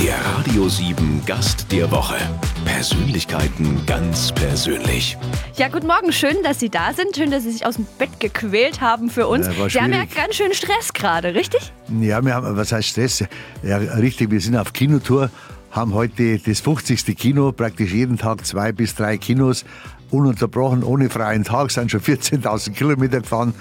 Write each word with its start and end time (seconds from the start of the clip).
Der 0.00 0.14
Radio 0.36 0.68
7 0.68 1.22
Gast 1.26 1.70
der 1.72 1.90
Woche. 1.90 2.16
Persönlichkeiten 2.64 3.84
ganz 3.86 4.32
persönlich. 4.32 5.16
Ja, 5.56 5.68
guten 5.68 5.86
Morgen. 5.86 6.12
Schön, 6.12 6.36
dass 6.42 6.60
Sie 6.60 6.70
da 6.70 6.92
sind. 6.92 7.16
Schön, 7.16 7.30
dass 7.30 7.44
Sie 7.44 7.52
sich 7.52 7.66
aus 7.66 7.76
dem 7.76 7.86
Bett 7.98 8.20
gequält 8.20 8.80
haben 8.80 9.10
für 9.10 9.26
uns. 9.26 9.46
Ja, 9.46 9.68
Sie 9.68 9.80
haben 9.80 9.92
ja 9.92 10.04
ganz 10.04 10.34
schön 10.36 10.52
Stress 10.54 10.92
gerade, 10.92 11.34
richtig? 11.34 11.72
Ja, 12.00 12.24
wir 12.24 12.34
haben, 12.34 12.56
was 12.56 12.72
heißt 12.72 12.88
Stress? 12.88 13.24
Ja, 13.62 13.76
richtig, 13.76 14.30
wir 14.30 14.40
sind 14.40 14.56
auf 14.56 14.72
Kinotour, 14.72 15.30
haben 15.70 15.94
heute 15.94 16.38
das 16.38 16.60
50. 16.60 17.16
Kino, 17.16 17.52
praktisch 17.52 17.92
jeden 17.92 18.18
Tag 18.18 18.44
zwei 18.46 18.72
bis 18.72 18.94
drei 18.94 19.16
Kinos, 19.18 19.64
ununterbrochen, 20.10 20.82
ohne 20.82 21.10
freien 21.10 21.44
Tag, 21.44 21.70
sind 21.70 21.90
schon 21.90 22.00
14.000 22.00 22.72
Kilometer 22.72 23.20
gefahren. 23.20 23.54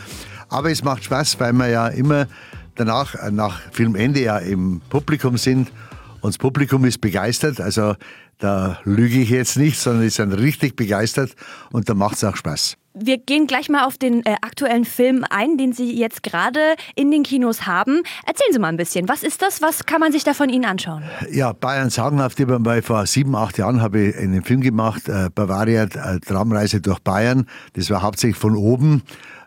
Aber 0.50 0.70
es 0.70 0.84
macht 0.84 1.04
Spaß, 1.04 1.40
weil 1.40 1.54
wir 1.54 1.68
ja 1.68 1.88
immer 1.88 2.28
danach, 2.76 3.16
äh, 3.16 3.32
nach 3.32 3.60
Filmende 3.72 4.22
ja 4.22 4.38
im 4.38 4.82
Publikum 4.90 5.38
sind. 5.38 5.72
Und 6.22 6.34
das 6.34 6.38
Publikum 6.38 6.86
ist 6.86 7.02
begeistert, 7.02 7.60
also 7.60 7.96
da 8.38 8.80
lüge 8.86 9.20
ich 9.20 9.30
jetzt 9.30 9.58
nicht, 9.58 9.80
sondern 9.80 10.04
die 10.04 10.10
sind 10.10 10.34
richtig 10.34 10.76
begeistert 10.76 11.36
und 11.72 11.90
da 11.90 11.94
macht 11.94 12.16
es 12.16 12.24
auch 12.24 12.36
Spaß. 12.36 12.78
Wir 12.94 13.18
gehen 13.18 13.48
gleich 13.48 13.70
mal 13.70 13.86
auf 13.86 13.98
den 13.98 14.26
äh, 14.26 14.36
aktuellen 14.42 14.84
Film 14.84 15.24
ein, 15.30 15.58
den 15.58 15.72
Sie 15.72 15.98
jetzt 15.98 16.24
gerade 16.24 16.60
in 16.96 17.10
den 17.10 17.24
Kinos 17.24 17.66
haben. 17.66 18.02
Erzählen 18.26 18.52
Sie 18.52 18.60
mal 18.60 18.68
ein 18.68 18.76
bisschen. 18.76 19.08
Was 19.08 19.24
ist 19.24 19.42
das? 19.42 19.62
Was 19.62 19.86
kann 19.86 20.02
man 20.02 20.12
sich 20.12 20.26
da 20.26 20.34
von 20.34 20.50
Ihnen 20.50 20.66
anschauen? 20.66 21.04
Ja, 21.32 21.54
Bayern 21.54 21.90
sagenhaft. 21.90 22.38
Ich 22.40 22.48
habe 22.48 22.82
vor 22.82 23.06
sieben, 23.06 23.34
acht 23.36 23.58
Jahren 23.58 23.82
habe 23.82 24.02
ich 24.02 24.18
einen 24.18 24.44
Film 24.44 24.60
gemacht, 24.60 25.08
äh, 25.08 25.30
Bavaria, 25.34 25.84
äh, 25.84 26.20
Traumreise 26.20 26.82
durch 26.82 27.00
Bayern. 27.00 27.46
Das 27.74 27.90
war 27.90 28.02
hauptsächlich 28.02 28.38
von 28.38 28.58
oben. 28.58 29.04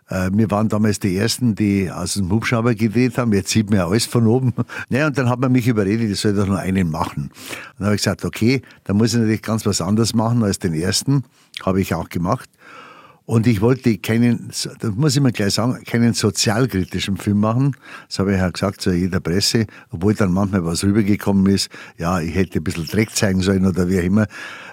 Äh, 0.09 0.29
Wir 0.33 0.49
waren 0.51 0.69
damals 0.69 0.99
die 0.99 1.15
Ersten, 1.17 1.55
die 1.55 1.91
aus 1.91 2.13
dem 2.15 2.31
Hubschrauber 2.31 2.75
gedreht 2.75 3.17
haben. 3.17 3.33
Jetzt 3.33 3.49
sieht 3.49 3.69
man 3.69 3.79
ja 3.79 3.87
alles 3.87 4.05
von 4.05 4.27
oben. 4.27 4.53
Naja, 4.89 5.07
und 5.07 5.17
dann 5.17 5.29
hat 5.29 5.39
man 5.39 5.51
mich 5.51 5.67
überredet, 5.67 6.09
ich 6.09 6.19
soll 6.19 6.33
doch 6.33 6.47
nur 6.47 6.59
einen 6.59 6.89
machen. 6.89 7.23
Und 7.23 7.31
dann 7.79 7.87
habe 7.87 7.95
ich 7.95 8.01
gesagt, 8.01 8.25
okay, 8.25 8.61
dann 8.83 8.97
muss 8.97 9.13
ich 9.13 9.19
natürlich 9.19 9.41
ganz 9.41 9.65
was 9.65 9.81
anderes 9.81 10.13
machen 10.13 10.43
als 10.43 10.59
den 10.59 10.73
ersten. 10.73 11.23
Habe 11.63 11.81
ich 11.81 11.93
auch 11.93 12.09
gemacht. 12.09 12.49
Und 13.25 13.47
ich 13.47 13.59
wollte 13.59 13.97
keinen, 13.97 14.49
das 14.49 14.95
muss 14.95 15.15
ich 15.15 15.21
mal 15.21 15.31
gleich 15.31 15.55
sagen, 15.55 15.83
keinen 15.83 16.13
sozialkritischen 16.13 17.17
Film 17.17 17.39
machen. 17.39 17.75
Das 18.07 18.19
habe 18.19 18.33
ich 18.33 18.37
ja 18.37 18.49
gesagt 18.49 18.81
zu 18.81 18.91
jeder 18.91 19.19
Presse, 19.19 19.65
obwohl 19.89 20.13
dann 20.13 20.31
manchmal 20.31 20.63
was 20.63 20.83
rübergekommen 20.83 21.47
ist. 21.47 21.69
Ja, 21.97 22.19
ich 22.19 22.35
hätte 22.35 22.59
ein 22.59 22.63
bisschen 22.63 22.85
Dreck 22.85 23.15
zeigen 23.15 23.41
sollen 23.41 23.65
oder 23.65 23.89
wie 23.89 23.99
auch 23.99 24.03
immer. 24.03 24.27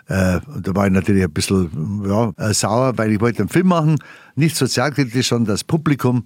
Äh, 0.06 0.40
und 0.54 0.68
da 0.68 0.74
war 0.74 0.86
ich 0.86 0.92
natürlich 0.92 1.24
ein 1.24 1.32
bisschen 1.32 2.02
ja, 2.06 2.32
äh, 2.36 2.52
sauer, 2.52 2.98
weil 2.98 3.12
ich 3.12 3.20
wollte 3.20 3.40
einen 3.40 3.48
Film 3.48 3.68
machen, 3.68 3.96
nicht 4.34 4.56
sozialkritisch, 4.56 5.28
sondern 5.28 5.54
das 5.54 5.64
Publikum 5.64 6.24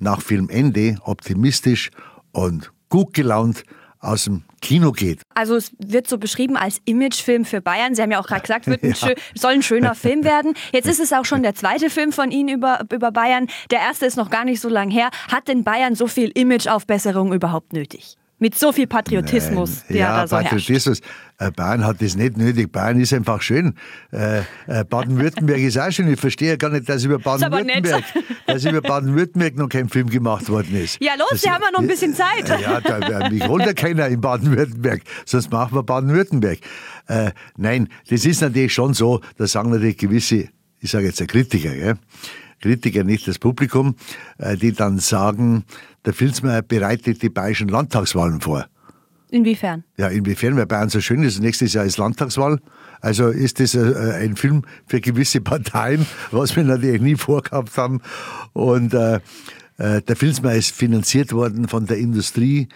nach 0.00 0.22
Filmende 0.22 0.96
optimistisch 1.02 1.90
und 2.32 2.72
gut 2.88 3.14
gelaunt 3.14 3.62
aus 4.00 4.24
dem 4.24 4.44
Kino 4.62 4.92
geht. 4.92 5.20
Also 5.34 5.56
es 5.56 5.72
wird 5.78 6.08
so 6.08 6.18
beschrieben 6.18 6.56
als 6.56 6.80
Imagefilm 6.84 7.44
für 7.44 7.60
Bayern. 7.60 7.94
Sie 7.94 8.02
haben 8.02 8.10
ja 8.10 8.20
auch 8.20 8.26
gerade 8.26 8.40
gesagt, 8.42 8.66
wird 8.66 8.82
ein 8.82 8.94
schö- 8.94 9.16
soll 9.34 9.52
ein 9.52 9.62
schöner 9.62 9.94
Film 9.94 10.24
werden. 10.24 10.54
Jetzt 10.72 10.86
ist 10.88 11.00
es 11.00 11.12
auch 11.12 11.24
schon 11.24 11.42
der 11.42 11.54
zweite 11.54 11.90
Film 11.90 12.12
von 12.12 12.30
Ihnen 12.30 12.48
über, 12.48 12.80
über 12.92 13.12
Bayern. 13.12 13.46
Der 13.70 13.80
erste 13.80 14.06
ist 14.06 14.16
noch 14.16 14.30
gar 14.30 14.44
nicht 14.44 14.60
so 14.60 14.68
lang 14.68 14.90
her. 14.90 15.10
Hat 15.30 15.48
denn 15.48 15.64
Bayern 15.64 15.94
so 15.94 16.06
viel 16.06 16.30
Imageaufbesserung 16.34 17.32
überhaupt 17.32 17.72
nötig? 17.72 18.16
Mit 18.42 18.58
so 18.58 18.72
viel 18.72 18.86
Patriotismus, 18.86 19.84
der 19.88 19.96
ja, 19.96 20.20
da 20.22 20.26
so 20.26 20.36
herrscht. 20.38 20.50
Patriotismus. 20.50 21.00
Äh, 21.38 21.50
Bayern 21.52 21.84
hat 21.86 22.00
das 22.02 22.16
nicht 22.16 22.36
nötig. 22.38 22.72
Bayern 22.72 22.98
ist 22.98 23.12
einfach 23.12 23.42
schön. 23.42 23.74
Äh, 24.12 24.40
äh, 24.66 24.84
Baden-Württemberg 24.84 25.58
ist 25.60 25.78
auch 25.78 25.90
schön. 25.90 26.10
Ich 26.12 26.18
verstehe 26.18 26.48
ja 26.50 26.56
gar 26.56 26.70
nicht, 26.70 26.88
dass 26.88 27.04
über. 27.04 27.18
Baden-Württemberg, 27.18 28.02
dass 28.46 28.64
über 28.64 28.80
Baden-Württemberg 28.80 29.56
noch 29.56 29.68
kein 29.68 29.88
Film 29.90 30.08
gemacht 30.08 30.48
worden 30.48 30.74
ist. 30.74 30.96
Ja, 31.02 31.12
los, 31.18 31.28
Das- 31.32 31.42
Sie 31.42 31.50
haben 31.50 31.62
ja 31.62 31.70
noch 31.70 31.80
ein 31.80 31.86
bisschen 31.86 32.14
Zeit. 32.14 32.48
Ja, 32.60 32.80
da, 32.80 33.28
mich 33.28 33.46
holt 33.46 33.64
ja 33.66 33.74
keiner 33.74 34.08
in 34.08 34.20
Baden-Württemberg, 34.22 35.02
sonst 35.26 35.50
machen 35.52 35.74
wir 35.76 35.82
Baden-Württemberg. 35.82 36.58
Äh, 37.08 37.32
nein, 37.58 37.88
das 38.08 38.24
ist 38.24 38.40
natürlich 38.40 38.72
schon 38.72 38.94
so, 38.94 39.20
da 39.36 39.46
sagen 39.46 39.70
natürlich 39.70 39.98
gewisse, 39.98 40.48
ich 40.80 40.90
sage 40.90 41.04
jetzt 41.06 41.20
der 41.20 41.26
Kritiker, 41.26 41.74
gell? 41.74 41.94
Kritiker, 42.62 43.04
nicht 43.04 43.26
das 43.26 43.38
Publikum, 43.38 43.96
die 44.60 44.72
dann 44.72 44.98
sagen, 44.98 45.64
der 46.04 46.14
Filzmeier 46.14 46.62
bereitet 46.62 47.22
die 47.22 47.28
bayerischen 47.28 47.68
Landtagswahlen 47.68 48.40
vor. 48.40 48.66
Inwiefern? 49.30 49.84
Ja, 49.96 50.08
inwiefern, 50.08 50.56
weil 50.56 50.66
Bayern 50.66 50.88
so 50.88 51.00
schön 51.00 51.22
ist. 51.22 51.40
Nächstes 51.40 51.72
Jahr 51.72 51.84
ist 51.84 51.98
Landtagswahl. 51.98 52.58
Also 53.00 53.28
ist 53.28 53.60
das 53.60 53.74
äh, 53.74 54.18
ein 54.20 54.36
Film 54.36 54.62
für 54.86 55.00
gewisse 55.00 55.40
Parteien, 55.40 56.06
was 56.30 56.56
wir 56.56 56.64
natürlich 56.64 57.00
nie 57.00 57.14
vorgehabt 57.14 57.76
haben. 57.76 58.00
Und 58.52 58.92
äh, 58.92 59.20
äh, 59.78 60.02
der 60.02 60.16
Filzmeier 60.16 60.56
ist 60.56 60.74
finanziert 60.74 61.32
worden 61.32 61.68
von 61.68 61.86
der 61.86 61.98
Industrie. 61.98 62.68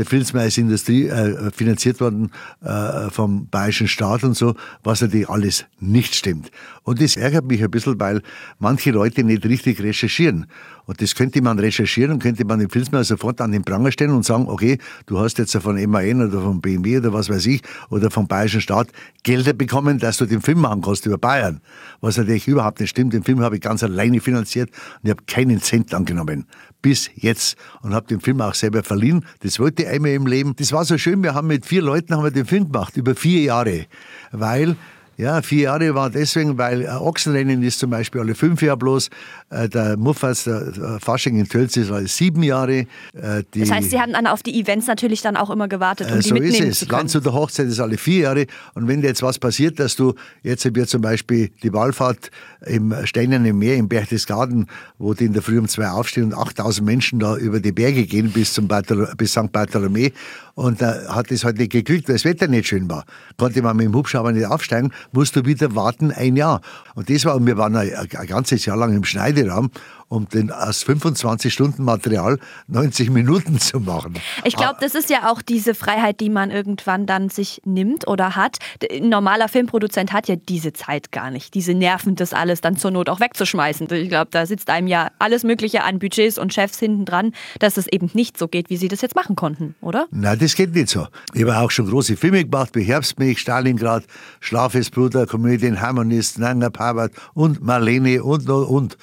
Der 0.00 0.06
Filzmeier 0.06 0.46
ist 0.46 0.56
Industrie, 0.56 1.08
äh, 1.08 1.50
finanziert 1.50 2.00
worden 2.00 2.30
äh, 2.64 3.10
vom 3.10 3.48
bayerischen 3.50 3.86
Staat 3.86 4.24
und 4.24 4.34
so, 4.34 4.54
was 4.82 5.02
natürlich 5.02 5.28
alles 5.28 5.66
nicht 5.78 6.14
stimmt. 6.14 6.50
Und 6.84 7.02
das 7.02 7.16
ärgert 7.16 7.44
mich 7.44 7.62
ein 7.62 7.70
bisschen, 7.70 8.00
weil 8.00 8.22
manche 8.58 8.92
Leute 8.92 9.22
nicht 9.24 9.44
richtig 9.44 9.82
recherchieren. 9.82 10.46
Und 10.86 11.02
das 11.02 11.14
könnte 11.14 11.40
man 11.42 11.58
recherchieren 11.58 12.14
und 12.14 12.22
könnte 12.22 12.44
man 12.44 12.58
den 12.58 12.70
Filzmeier 12.70 13.04
sofort 13.04 13.40
an 13.40 13.52
den 13.52 13.62
Pranger 13.62 13.92
stellen 13.92 14.10
und 14.10 14.24
sagen, 14.24 14.48
okay, 14.48 14.78
du 15.06 15.20
hast 15.20 15.38
jetzt 15.38 15.56
von 15.56 15.76
MAN 15.88 16.26
oder 16.26 16.40
von 16.40 16.60
BMW 16.60 16.96
oder 16.96 17.12
was 17.12 17.28
weiß 17.28 17.46
ich 17.46 17.62
oder 17.90 18.10
vom 18.10 18.26
bayerischen 18.26 18.60
Staat 18.60 18.88
Gelder 19.22 19.52
bekommen, 19.52 19.98
dass 19.98 20.16
du 20.16 20.26
den 20.26 20.40
Film 20.40 20.62
machen 20.62 20.80
kannst 20.82 21.06
über 21.06 21.18
Bayern. 21.18 21.60
Was 22.00 22.16
natürlich 22.16 22.48
überhaupt 22.48 22.80
nicht 22.80 22.90
stimmt. 22.90 23.12
Den 23.12 23.22
Film 23.22 23.40
habe 23.40 23.56
ich 23.56 23.60
ganz 23.60 23.84
alleine 23.84 24.20
finanziert 24.20 24.70
und 24.70 25.04
ich 25.04 25.10
habe 25.10 25.22
keinen 25.26 25.60
Cent 25.60 25.94
angenommen. 25.94 26.46
Bis 26.82 27.10
jetzt. 27.14 27.56
Und 27.82 27.94
habe 27.94 28.06
den 28.06 28.20
Film 28.20 28.40
auch 28.40 28.54
selber 28.54 28.82
verliehen. 28.82 29.24
Das 29.40 29.60
wollte 29.60 29.86
einmal 29.90 30.12
im 30.12 30.26
Leben. 30.26 30.54
Das 30.56 30.72
war 30.72 30.84
so 30.84 30.96
schön. 30.98 31.22
Wir 31.22 31.34
haben 31.34 31.48
mit 31.48 31.66
vier 31.66 31.82
Leuten 31.82 32.14
haben 32.14 32.24
wir 32.24 32.30
den 32.30 32.46
Film 32.46 32.70
gemacht. 32.72 32.96
Über 32.96 33.14
vier 33.14 33.42
Jahre. 33.42 33.86
Weil 34.32 34.76
ja, 35.20 35.42
vier 35.42 35.62
Jahre 35.62 35.94
war 35.94 36.10
deswegen, 36.10 36.56
weil 36.56 36.82
äh, 36.82 36.88
Ochsenrennen 36.88 37.62
ist 37.62 37.78
zum 37.78 37.90
Beispiel 37.90 38.22
alle 38.22 38.34
fünf 38.34 38.62
Jahre 38.62 38.78
bloß. 38.78 39.10
Äh, 39.50 39.68
der 39.68 39.96
Muffas, 39.96 40.44
der 40.44 40.98
Fasching 41.00 41.38
in 41.38 41.46
Tölz 41.46 41.76
ist 41.76 41.90
alle 41.90 42.08
sieben 42.08 42.42
Jahre. 42.42 42.86
Äh, 43.12 43.44
die, 43.52 43.60
Das 43.60 43.70
heißt, 43.70 43.90
Sie 43.90 44.00
haben 44.00 44.12
dann 44.12 44.26
auf 44.26 44.42
die 44.42 44.58
Events 44.58 44.86
natürlich 44.86 45.20
dann 45.20 45.36
auch 45.36 45.50
immer 45.50 45.68
gewartet, 45.68 46.10
um 46.10 46.18
äh, 46.18 46.22
die 46.22 46.28
so 46.28 46.34
ist 46.34 46.40
mitnehmen 46.40 46.70
es. 46.70 46.78
zu 46.80 46.86
können. 46.86 47.08
Der 47.08 47.32
Hochzeit 47.34 47.66
ist 47.66 47.80
alle 47.80 47.98
vier 47.98 48.20
Jahre. 48.20 48.46
Und 48.74 48.88
wenn 48.88 49.02
dir 49.02 49.08
jetzt 49.08 49.22
was 49.22 49.38
passiert, 49.38 49.78
dass 49.78 49.94
du, 49.96 50.14
jetzt 50.42 50.64
haben 50.64 50.74
wir 50.74 50.86
zum 50.86 51.02
Beispiel 51.02 51.50
die 51.62 51.72
Wallfahrt 51.72 52.30
im 52.64 52.94
Steinernen 53.04 53.58
Meer 53.58 53.76
in 53.76 53.88
Berchtesgaden, 53.88 54.66
wo 54.98 55.12
die 55.12 55.26
in 55.26 55.32
der 55.34 55.42
Früh 55.42 55.58
um 55.58 55.68
zwei 55.68 55.88
aufstehen 55.88 56.32
und 56.32 56.34
8000 56.34 56.86
Menschen 56.86 57.18
da 57.18 57.36
über 57.36 57.60
die 57.60 57.72
Berge 57.72 58.06
gehen 58.06 58.30
bis, 58.30 58.54
zum 58.54 58.68
Barthol 58.68 59.12
bis 59.16 59.32
St. 59.32 59.52
Bartholomä. 59.52 60.12
Und 60.60 60.82
da 60.82 61.14
hat 61.14 61.30
es 61.30 61.42
halt 61.42 61.56
nicht 61.56 61.72
geglückt, 61.72 62.06
weil 62.06 62.16
das 62.16 62.26
Wetter 62.26 62.46
nicht 62.46 62.68
schön 62.68 62.90
war. 62.90 63.06
Konnte 63.38 63.62
man 63.62 63.78
mit 63.78 63.86
dem 63.86 63.94
Hubschrauber 63.94 64.30
nicht 64.30 64.44
aufsteigen, 64.44 64.92
musst 65.10 65.34
du 65.34 65.46
wieder 65.46 65.74
warten 65.74 66.12
ein 66.12 66.36
Jahr. 66.36 66.60
Und 66.94 67.08
das 67.08 67.24
war, 67.24 67.36
und 67.36 67.46
wir 67.46 67.56
waren 67.56 67.74
ein, 67.76 67.90
ein 67.94 68.26
ganzes 68.26 68.66
Jahr 68.66 68.76
lang 68.76 68.94
im 68.94 69.04
Schneideraum, 69.04 69.70
um 70.10 70.28
den 70.28 70.50
aus 70.50 70.82
25 70.82 71.54
Stunden 71.54 71.84
Material 71.84 72.38
90 72.66 73.10
Minuten 73.10 73.60
zu 73.60 73.78
machen. 73.78 74.14
Ich 74.44 74.56
glaube, 74.56 74.76
das 74.80 74.94
ist 74.94 75.08
ja 75.08 75.30
auch 75.30 75.40
diese 75.40 75.72
Freiheit, 75.72 76.20
die 76.20 76.28
man 76.28 76.50
irgendwann 76.50 77.06
dann 77.06 77.28
sich 77.28 77.62
nimmt 77.64 78.08
oder 78.08 78.34
hat. 78.34 78.58
Ein 78.92 79.08
normaler 79.08 79.48
Filmproduzent 79.48 80.12
hat 80.12 80.26
ja 80.26 80.34
diese 80.34 80.72
Zeit 80.72 81.12
gar 81.12 81.30
nicht, 81.30 81.54
diese 81.54 81.74
Nerven, 81.74 82.16
das 82.16 82.32
alles 82.32 82.60
dann 82.60 82.76
zur 82.76 82.90
Not 82.90 83.08
auch 83.08 83.20
wegzuschmeißen. 83.20 83.86
Ich 83.92 84.08
glaube, 84.08 84.28
da 84.32 84.46
sitzt 84.46 84.68
einem 84.68 84.88
ja 84.88 85.10
alles 85.20 85.44
Mögliche 85.44 85.84
an 85.84 86.00
Budgets 86.00 86.38
und 86.38 86.52
Chefs 86.52 86.80
hinten 86.80 87.04
dran, 87.04 87.32
dass 87.60 87.76
es 87.76 87.86
eben 87.86 88.10
nicht 88.12 88.36
so 88.36 88.48
geht, 88.48 88.68
wie 88.68 88.76
sie 88.76 88.88
das 88.88 89.02
jetzt 89.02 89.14
machen 89.14 89.36
konnten, 89.36 89.76
oder? 89.80 90.08
Nein, 90.10 90.40
das 90.40 90.56
geht 90.56 90.74
nicht 90.74 90.88
so. 90.88 91.06
Ich 91.34 91.42
habe 91.42 91.56
auch 91.56 91.70
schon 91.70 91.88
große 91.88 92.16
Filme 92.16 92.44
gemacht, 92.44 92.70
wie 92.74 92.82
Herbstmilch, 92.82 93.38
Stalingrad, 93.38 94.02
Schlafesbruder, 94.40 95.26
Komödien, 95.26 95.80
Harmonist, 95.80 96.40
Nanga 96.40 96.68
Parbat 96.68 97.12
und 97.32 97.62
Marlene 97.62 98.24
und, 98.24 98.50
und, 98.50 98.64
und. 98.64 98.96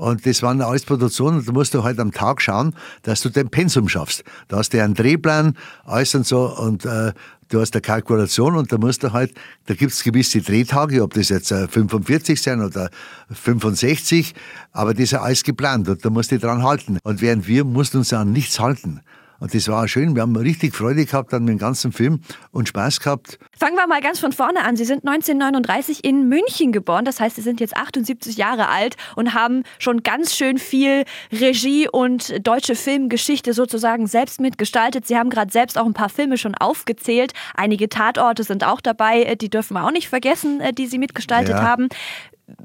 Und 0.00 0.24
das 0.24 0.42
waren 0.42 0.62
alles 0.62 0.86
Produktionen, 0.86 1.44
da 1.44 1.52
musst 1.52 1.74
du 1.74 1.84
halt 1.84 1.98
am 2.00 2.10
Tag 2.10 2.40
schauen, 2.40 2.74
dass 3.02 3.20
du 3.20 3.28
dein 3.28 3.50
Pensum 3.50 3.86
schaffst. 3.86 4.24
Da 4.48 4.56
hast 4.56 4.72
du 4.72 4.82
einen 4.82 4.94
Drehplan, 4.94 5.58
alles 5.84 6.14
und 6.14 6.26
so, 6.26 6.56
und 6.56 6.86
äh, 6.86 7.12
du 7.50 7.60
hast 7.60 7.74
eine 7.74 7.82
Kalkulation 7.82 8.56
und 8.56 8.72
da 8.72 8.78
musst 8.78 9.02
du 9.02 9.12
halt, 9.12 9.34
da 9.66 9.74
gibt 9.74 9.92
es 9.92 10.02
gewisse 10.02 10.40
Drehtage, 10.40 11.02
ob 11.02 11.12
das 11.12 11.28
jetzt 11.28 11.52
äh, 11.52 11.68
45 11.68 12.40
sein 12.40 12.62
oder 12.62 12.88
65, 13.28 14.34
aber 14.72 14.94
das 14.94 15.02
ist 15.02 15.10
ja 15.10 15.20
alles 15.20 15.44
geplant 15.44 15.86
und 15.86 16.02
da 16.02 16.08
musst 16.08 16.30
du 16.30 16.36
dich 16.36 16.44
dran 16.44 16.62
halten. 16.62 16.96
Und 17.02 17.20
während 17.20 17.46
wir 17.46 17.64
mussten 17.64 17.98
uns 17.98 18.10
an 18.14 18.32
nichts 18.32 18.58
halten. 18.58 19.02
Und 19.40 19.54
das 19.54 19.66
war 19.68 19.88
schön. 19.88 20.14
Wir 20.14 20.22
haben 20.22 20.36
richtig 20.36 20.74
Freude 20.74 21.04
gehabt 21.06 21.32
an 21.34 21.46
dem 21.46 21.58
ganzen 21.58 21.92
Film 21.92 22.20
und 22.52 22.68
Spaß 22.68 23.00
gehabt. 23.00 23.38
Fangen 23.58 23.74
wir 23.76 23.86
mal 23.86 24.00
ganz 24.02 24.20
von 24.20 24.32
vorne 24.32 24.62
an. 24.64 24.76
Sie 24.76 24.84
sind 24.84 25.06
1939 25.08 26.04
in 26.04 26.28
München 26.28 26.72
geboren. 26.72 27.04
Das 27.06 27.20
heißt, 27.20 27.36
Sie 27.36 27.42
sind 27.42 27.58
jetzt 27.58 27.76
78 27.76 28.36
Jahre 28.36 28.68
alt 28.68 28.96
und 29.16 29.32
haben 29.34 29.62
schon 29.78 30.02
ganz 30.02 30.34
schön 30.36 30.58
viel 30.58 31.04
Regie 31.32 31.88
und 31.88 32.46
deutsche 32.46 32.74
Filmgeschichte 32.74 33.54
sozusagen 33.54 34.06
selbst 34.06 34.40
mitgestaltet. 34.40 35.06
Sie 35.06 35.16
haben 35.16 35.30
gerade 35.30 35.50
selbst 35.50 35.78
auch 35.78 35.86
ein 35.86 35.94
paar 35.94 36.10
Filme 36.10 36.36
schon 36.36 36.54
aufgezählt. 36.54 37.32
Einige 37.54 37.88
Tatorte 37.88 38.44
sind 38.44 38.62
auch 38.64 38.80
dabei. 38.82 39.34
Die 39.36 39.48
dürfen 39.48 39.74
wir 39.74 39.84
auch 39.86 39.92
nicht 39.92 40.08
vergessen, 40.08 40.60
äh, 40.60 40.72
die 40.74 40.86
Sie 40.86 40.98
mitgestaltet 40.98 41.56
Ja. 41.56 41.62
haben. 41.62 41.88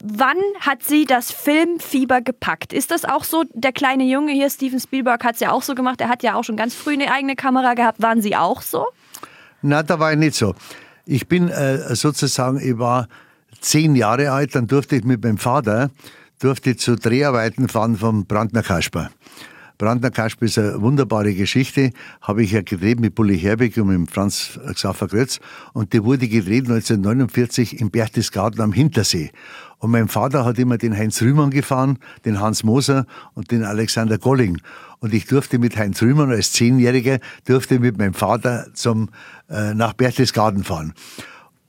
Wann 0.04 0.38
hat 0.60 0.84
Sie 0.84 1.06
das 1.06 1.32
Filmfieber 1.32 2.22
gepackt? 2.22 2.74
Ist 2.74 2.92
das 2.92 3.06
auch 3.06 3.24
so? 3.24 3.44
Der 3.54 3.72
kleine 3.72 4.04
Junge 4.04 4.32
hier, 4.32 4.50
Steven 4.50 4.80
Spielberg, 4.80 5.24
hat 5.24 5.36
es 5.36 5.42
ja 5.42 5.52
auch 5.52 5.64
so 5.64 5.76
gemacht. 5.76 6.02
Er 6.02 6.10
hat 6.10 6.24
ja 6.24 6.36
auch 6.36 6.44
schon 6.44 6.58
ganz 6.58 6.74
früh 6.74 6.94
eine 6.94 7.12
eigene 7.12 7.36
Kamera 7.36 7.74
gehabt. 7.74 8.02
Waren 8.02 8.22
Sie 8.22 8.36
auch 8.36 8.62
so? 8.62 8.86
Nein, 9.62 9.86
da 9.86 10.00
war 10.00 10.12
ich 10.12 10.18
nicht 10.18 10.36
so. 10.36 10.56
Ich 11.06 11.28
bin 11.28 11.50
äh, 11.50 11.96
sozusagen, 11.96 12.60
ich 12.60 12.78
war 12.78 13.08
zehn 13.62 13.96
Jahre 13.96 14.32
alt, 14.32 14.56
dann 14.56 14.68
durfte 14.68 14.96
ich 14.96 15.04
mit 15.04 15.24
meinem 15.24 15.38
Vater 15.38 15.90
durfte 16.40 16.76
zu 16.76 16.96
Dreharbeiten 16.96 17.70
fahren 17.70 17.98
vom 17.98 18.26
Brandner 18.26 18.64
Kasper. 18.64 19.10
Brandner 19.78 20.10
Kasper 20.10 20.46
ist 20.46 20.58
eine 20.58 20.82
wunderbare 20.82 21.34
Geschichte, 21.34 21.92
habe 22.22 22.44
ich 22.44 22.52
ja 22.52 22.62
gedreht 22.62 23.00
mit 23.00 23.14
Bulli 23.14 23.38
Herbeck 23.38 23.76
und 23.78 23.88
mit 23.88 24.10
Franz 24.10 24.58
Xaver 24.74 25.08
Grötz 25.08 25.40
und 25.74 25.92
die 25.92 26.04
wurde 26.04 26.28
gedreht 26.28 26.66
1949 26.66 27.82
im 27.82 27.90
Berchtesgaden 27.90 28.62
am 28.62 28.72
Hintersee. 28.72 29.32
Und 29.80 29.92
mein 29.92 30.08
Vater 30.08 30.46
hat 30.46 30.58
immer 30.60 30.78
den 30.78 30.98
Heinz 30.98 31.22
Rühmann 31.22 31.50
gefahren, 31.50 32.00
den 32.24 32.40
Hans 32.40 32.64
Moser 32.64 33.06
und 33.34 33.52
den 33.52 33.64
Alexander 33.64 34.18
Golling. 34.18 34.62
Und 35.00 35.14
ich 35.14 35.26
durfte 35.26 35.60
mit 35.60 35.76
Heinz 35.78 36.02
Rühmann 36.02 36.32
als 36.32 36.54
Zehnjähriger, 36.54 37.20
durfte 37.46 37.80
mit 37.80 37.98
meinem 37.98 38.14
Vater 38.14 38.68
zum, 38.74 39.10
äh, 39.50 39.74
nach 39.74 39.94
Berchtesgaden 39.94 40.64
fahren. 40.64 40.94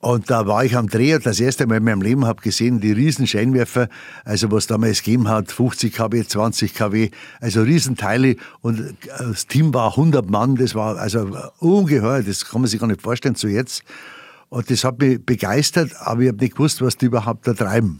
Und 0.06 0.30
da 0.30 0.46
war 0.46 0.64
ich 0.64 0.76
am 0.76 0.88
Dreh 0.88 1.16
und 1.16 1.26
das 1.26 1.40
erste 1.40 1.66
Mal 1.66 1.78
in 1.78 1.82
meinem 1.82 2.00
Leben 2.00 2.26
habe 2.26 2.40
gesehen, 2.40 2.78
die 2.78 2.92
riesen 2.92 3.26
Scheinwerfer, 3.26 3.88
also 4.24 4.52
was 4.52 4.68
damals 4.68 5.02
gegeben 5.02 5.26
hat, 5.28 5.50
50 5.50 5.92
kW, 5.92 6.24
20 6.24 6.74
kW, 6.74 7.10
also 7.40 7.62
Riesenteile 7.62 8.36
und 8.60 8.94
das 9.18 9.48
Team 9.48 9.74
war 9.74 9.90
100 9.90 10.30
Mann, 10.30 10.54
das 10.54 10.76
war 10.76 10.96
also 10.96 11.28
ungeheuer, 11.58 12.22
das 12.22 12.44
kann 12.44 12.60
man 12.60 12.70
sich 12.70 12.78
gar 12.78 12.86
nicht 12.86 13.02
vorstellen 13.02 13.34
zu 13.34 13.48
jetzt. 13.48 13.82
Und 14.48 14.70
das 14.70 14.84
hat 14.84 15.00
mich 15.00 15.26
begeistert, 15.26 15.90
aber 15.98 16.20
ich 16.20 16.28
habe 16.28 16.38
nicht 16.38 16.54
gewusst, 16.54 16.80
was 16.82 16.96
die 16.96 17.06
überhaupt 17.06 17.44
da 17.48 17.54
treiben. 17.54 17.98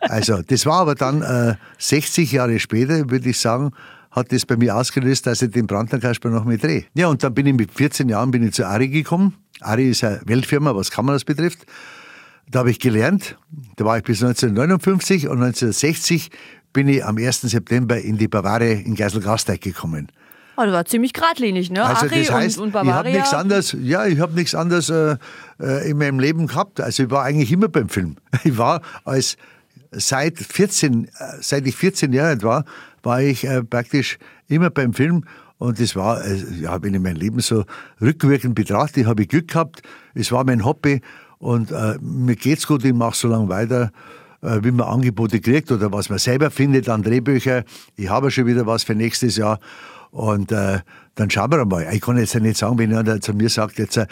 Also 0.00 0.40
das 0.40 0.64
war 0.64 0.80
aber 0.80 0.94
dann 0.94 1.20
äh, 1.20 1.56
60 1.76 2.32
Jahre 2.32 2.58
später, 2.58 3.10
würde 3.10 3.28
ich 3.28 3.38
sagen, 3.38 3.72
hat 4.10 4.32
das 4.32 4.46
bei 4.46 4.56
mir 4.56 4.76
ausgelöst, 4.76 5.26
dass 5.26 5.42
ich 5.42 5.50
den 5.50 5.66
Brandnerkasper 5.66 6.30
noch 6.30 6.44
mit 6.44 6.62
drehe. 6.62 6.84
Ja, 6.94 7.08
und 7.08 7.22
dann 7.22 7.34
bin 7.34 7.46
ich 7.46 7.54
mit 7.54 7.72
14 7.72 8.08
Jahren 8.08 8.30
bin 8.30 8.42
ich 8.42 8.54
zu 8.54 8.66
Ari 8.66 8.88
gekommen. 8.88 9.34
Ari 9.60 9.90
ist 9.90 10.04
eine 10.04 10.20
Weltfirma, 10.24 10.74
was 10.74 10.90
Kameras 10.90 11.24
betrifft. 11.24 11.66
Da 12.50 12.60
habe 12.60 12.70
ich 12.70 12.80
gelernt. 12.80 13.36
Da 13.76 13.84
war 13.84 13.98
ich 13.98 14.04
bis 14.04 14.22
1959 14.22 15.28
und 15.28 15.42
1960 15.42 16.30
bin 16.72 16.88
ich 16.88 17.04
am 17.04 17.18
1. 17.18 17.42
September 17.42 17.98
in 17.98 18.16
die 18.18 18.28
Bavaria 18.28 18.72
in 18.72 18.94
Geiselgasteig 18.94 19.60
gekommen. 19.60 20.08
Oh, 20.56 20.62
das 20.64 20.72
war 20.72 20.84
ziemlich 20.86 21.12
geradlinig, 21.12 21.70
ne? 21.70 21.84
Also 21.84 22.06
Ari 22.06 22.20
das 22.20 22.32
heißt, 22.32 22.58
und, 22.58 22.64
und 22.64 22.68
ich 22.70 22.74
habe 22.76 22.86
Bavaria. 22.88 23.12
nichts 23.12 23.34
anderes, 23.34 23.76
ja, 23.80 24.06
ich 24.06 24.18
habe 24.18 24.34
nichts 24.34 24.54
anderes 24.54 24.90
äh, 24.90 25.16
äh, 25.60 25.90
in 25.90 25.98
meinem 25.98 26.18
Leben 26.18 26.48
gehabt. 26.48 26.80
Also 26.80 27.04
ich 27.04 27.10
war 27.10 27.22
eigentlich 27.22 27.52
immer 27.52 27.68
beim 27.68 27.88
Film. 27.88 28.16
Ich 28.44 28.56
war 28.58 28.82
als 29.04 29.36
seit 29.92 30.38
14, 30.38 31.04
äh, 31.04 31.08
seit 31.40 31.66
ich 31.66 31.76
14 31.76 32.12
Jahre 32.12 32.30
alt 32.30 32.42
war, 32.42 32.64
war 33.02 33.22
ich 33.22 33.44
äh, 33.44 33.62
praktisch 33.62 34.18
immer 34.48 34.70
beim 34.70 34.92
Film. 34.92 35.24
Und 35.58 35.80
das 35.80 35.96
war, 35.96 36.24
äh, 36.24 36.36
ja, 36.60 36.82
wenn 36.82 36.94
ich 36.94 37.00
mein 37.00 37.16
Leben 37.16 37.40
so 37.40 37.64
rückwirkend 38.00 38.54
betrachte, 38.54 39.06
habe 39.06 39.22
ich 39.22 39.28
Glück 39.28 39.48
gehabt. 39.48 39.82
Es 40.14 40.30
war 40.30 40.44
mein 40.44 40.64
Hobby 40.64 41.00
und 41.38 41.70
äh, 41.70 41.98
mir 42.00 42.36
geht's 42.36 42.66
gut, 42.66 42.84
ich 42.84 42.92
mache 42.92 43.16
so 43.16 43.28
lange 43.28 43.48
weiter, 43.48 43.90
äh, 44.42 44.60
wie 44.62 44.70
man 44.70 44.86
Angebote 44.86 45.40
kriegt 45.40 45.70
oder 45.70 45.92
was 45.92 46.08
man 46.10 46.18
selber 46.18 46.50
findet 46.50 46.88
an 46.88 47.02
Drehbücher. 47.02 47.64
Ich 47.96 48.08
habe 48.08 48.30
schon 48.30 48.46
wieder 48.46 48.66
was 48.66 48.84
für 48.84 48.94
nächstes 48.94 49.36
Jahr. 49.36 49.58
Und 50.10 50.52
äh, 50.52 50.80
dann 51.18 51.30
schauen 51.30 51.50
wir 51.50 51.64
mal. 51.64 51.86
Ich 51.92 52.00
kann 52.00 52.16
jetzt 52.16 52.34
ja 52.34 52.40
nicht 52.40 52.56
sagen, 52.56 52.78
wenn 52.78 52.94
einer 52.94 53.20
zu 53.20 53.32
mir 53.34 53.48
sagt, 53.48 53.78
jetzt, 53.78 53.96
äh, 53.96 54.06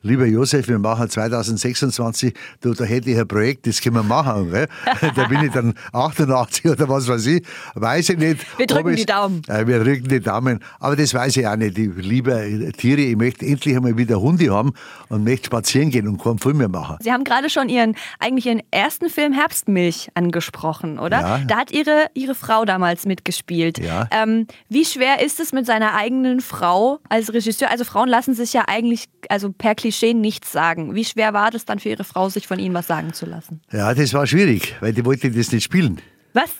lieber 0.00 0.24
Josef, 0.24 0.66
wir 0.66 0.78
machen 0.78 1.10
2026, 1.10 2.32
du, 2.62 2.72
da 2.72 2.84
hätte 2.84 3.10
ich 3.10 3.18
ein 3.18 3.28
Projekt, 3.28 3.66
das 3.66 3.80
können 3.82 3.96
wir 3.96 4.02
machen. 4.02 4.50
Gell? 4.50 4.66
da 5.14 5.24
bin 5.26 5.44
ich 5.44 5.52
dann 5.52 5.74
88 5.92 6.70
oder 6.70 6.88
was 6.88 7.06
weiß 7.06 7.26
ich. 7.26 7.46
Weiß 7.74 8.08
ich 8.08 8.18
nicht. 8.18 8.46
Wir 8.58 8.66
drücken 8.66 8.96
die 8.96 9.04
Daumen. 9.04 9.42
Äh, 9.46 9.66
wir 9.66 9.84
drücken 9.84 10.08
die 10.08 10.20
Daumen. 10.20 10.60
Aber 10.80 10.96
das 10.96 11.12
weiß 11.12 11.36
ich 11.36 11.46
auch 11.46 11.56
nicht. 11.56 11.76
Ich 11.76 11.90
liebe 11.96 12.72
Tiere. 12.78 13.02
Ich 13.02 13.16
möchte 13.16 13.44
endlich 13.44 13.76
einmal 13.76 13.98
wieder 13.98 14.20
Hunde 14.20 14.50
haben 14.50 14.72
und 15.08 15.24
möchte 15.24 15.46
spazieren 15.46 15.90
gehen 15.90 16.08
und 16.08 16.22
keinen 16.22 16.38
Film 16.38 16.56
mehr 16.56 16.68
machen. 16.68 16.96
Sie 17.00 17.12
haben 17.12 17.24
gerade 17.24 17.50
schon 17.50 17.68
Ihren, 17.68 17.94
eigentlich 18.18 18.46
Ihren 18.46 18.62
ersten 18.70 19.10
Film 19.10 19.34
Herbstmilch 19.34 20.08
angesprochen, 20.14 20.98
oder? 20.98 21.20
Ja. 21.20 21.38
Da 21.46 21.56
hat 21.58 21.72
Ihre, 21.72 22.06
Ihre 22.14 22.34
Frau 22.34 22.64
damals 22.64 23.04
mitgespielt. 23.04 23.78
Ja. 23.78 24.08
Ähm, 24.10 24.46
wie 24.70 24.86
schwer 24.86 25.22
ist 25.22 25.38
es 25.38 25.52
mit 25.52 25.66
seiner 25.66 25.94
eigenen 25.94 26.21
Frau 26.40 27.00
als 27.08 27.32
Regisseur? 27.32 27.70
Also 27.70 27.84
Frauen 27.84 28.08
lassen 28.08 28.34
sich 28.34 28.52
ja 28.52 28.64
eigentlich 28.66 29.08
also 29.28 29.52
per 29.52 29.74
Klischee 29.74 30.14
nichts 30.14 30.52
sagen. 30.52 30.94
Wie 30.94 31.04
schwer 31.04 31.32
war 31.32 31.50
das 31.50 31.64
dann 31.64 31.78
für 31.78 31.90
Ihre 31.90 32.04
Frau, 32.04 32.28
sich 32.28 32.46
von 32.46 32.58
Ihnen 32.58 32.74
was 32.74 32.86
sagen 32.86 33.12
zu 33.12 33.26
lassen? 33.26 33.60
Ja, 33.72 33.94
das 33.94 34.14
war 34.14 34.26
schwierig, 34.26 34.76
weil 34.80 34.92
die 34.92 35.04
wollte 35.04 35.30
das 35.30 35.52
nicht 35.52 35.64
spielen. 35.64 36.00
Was? 36.32 36.50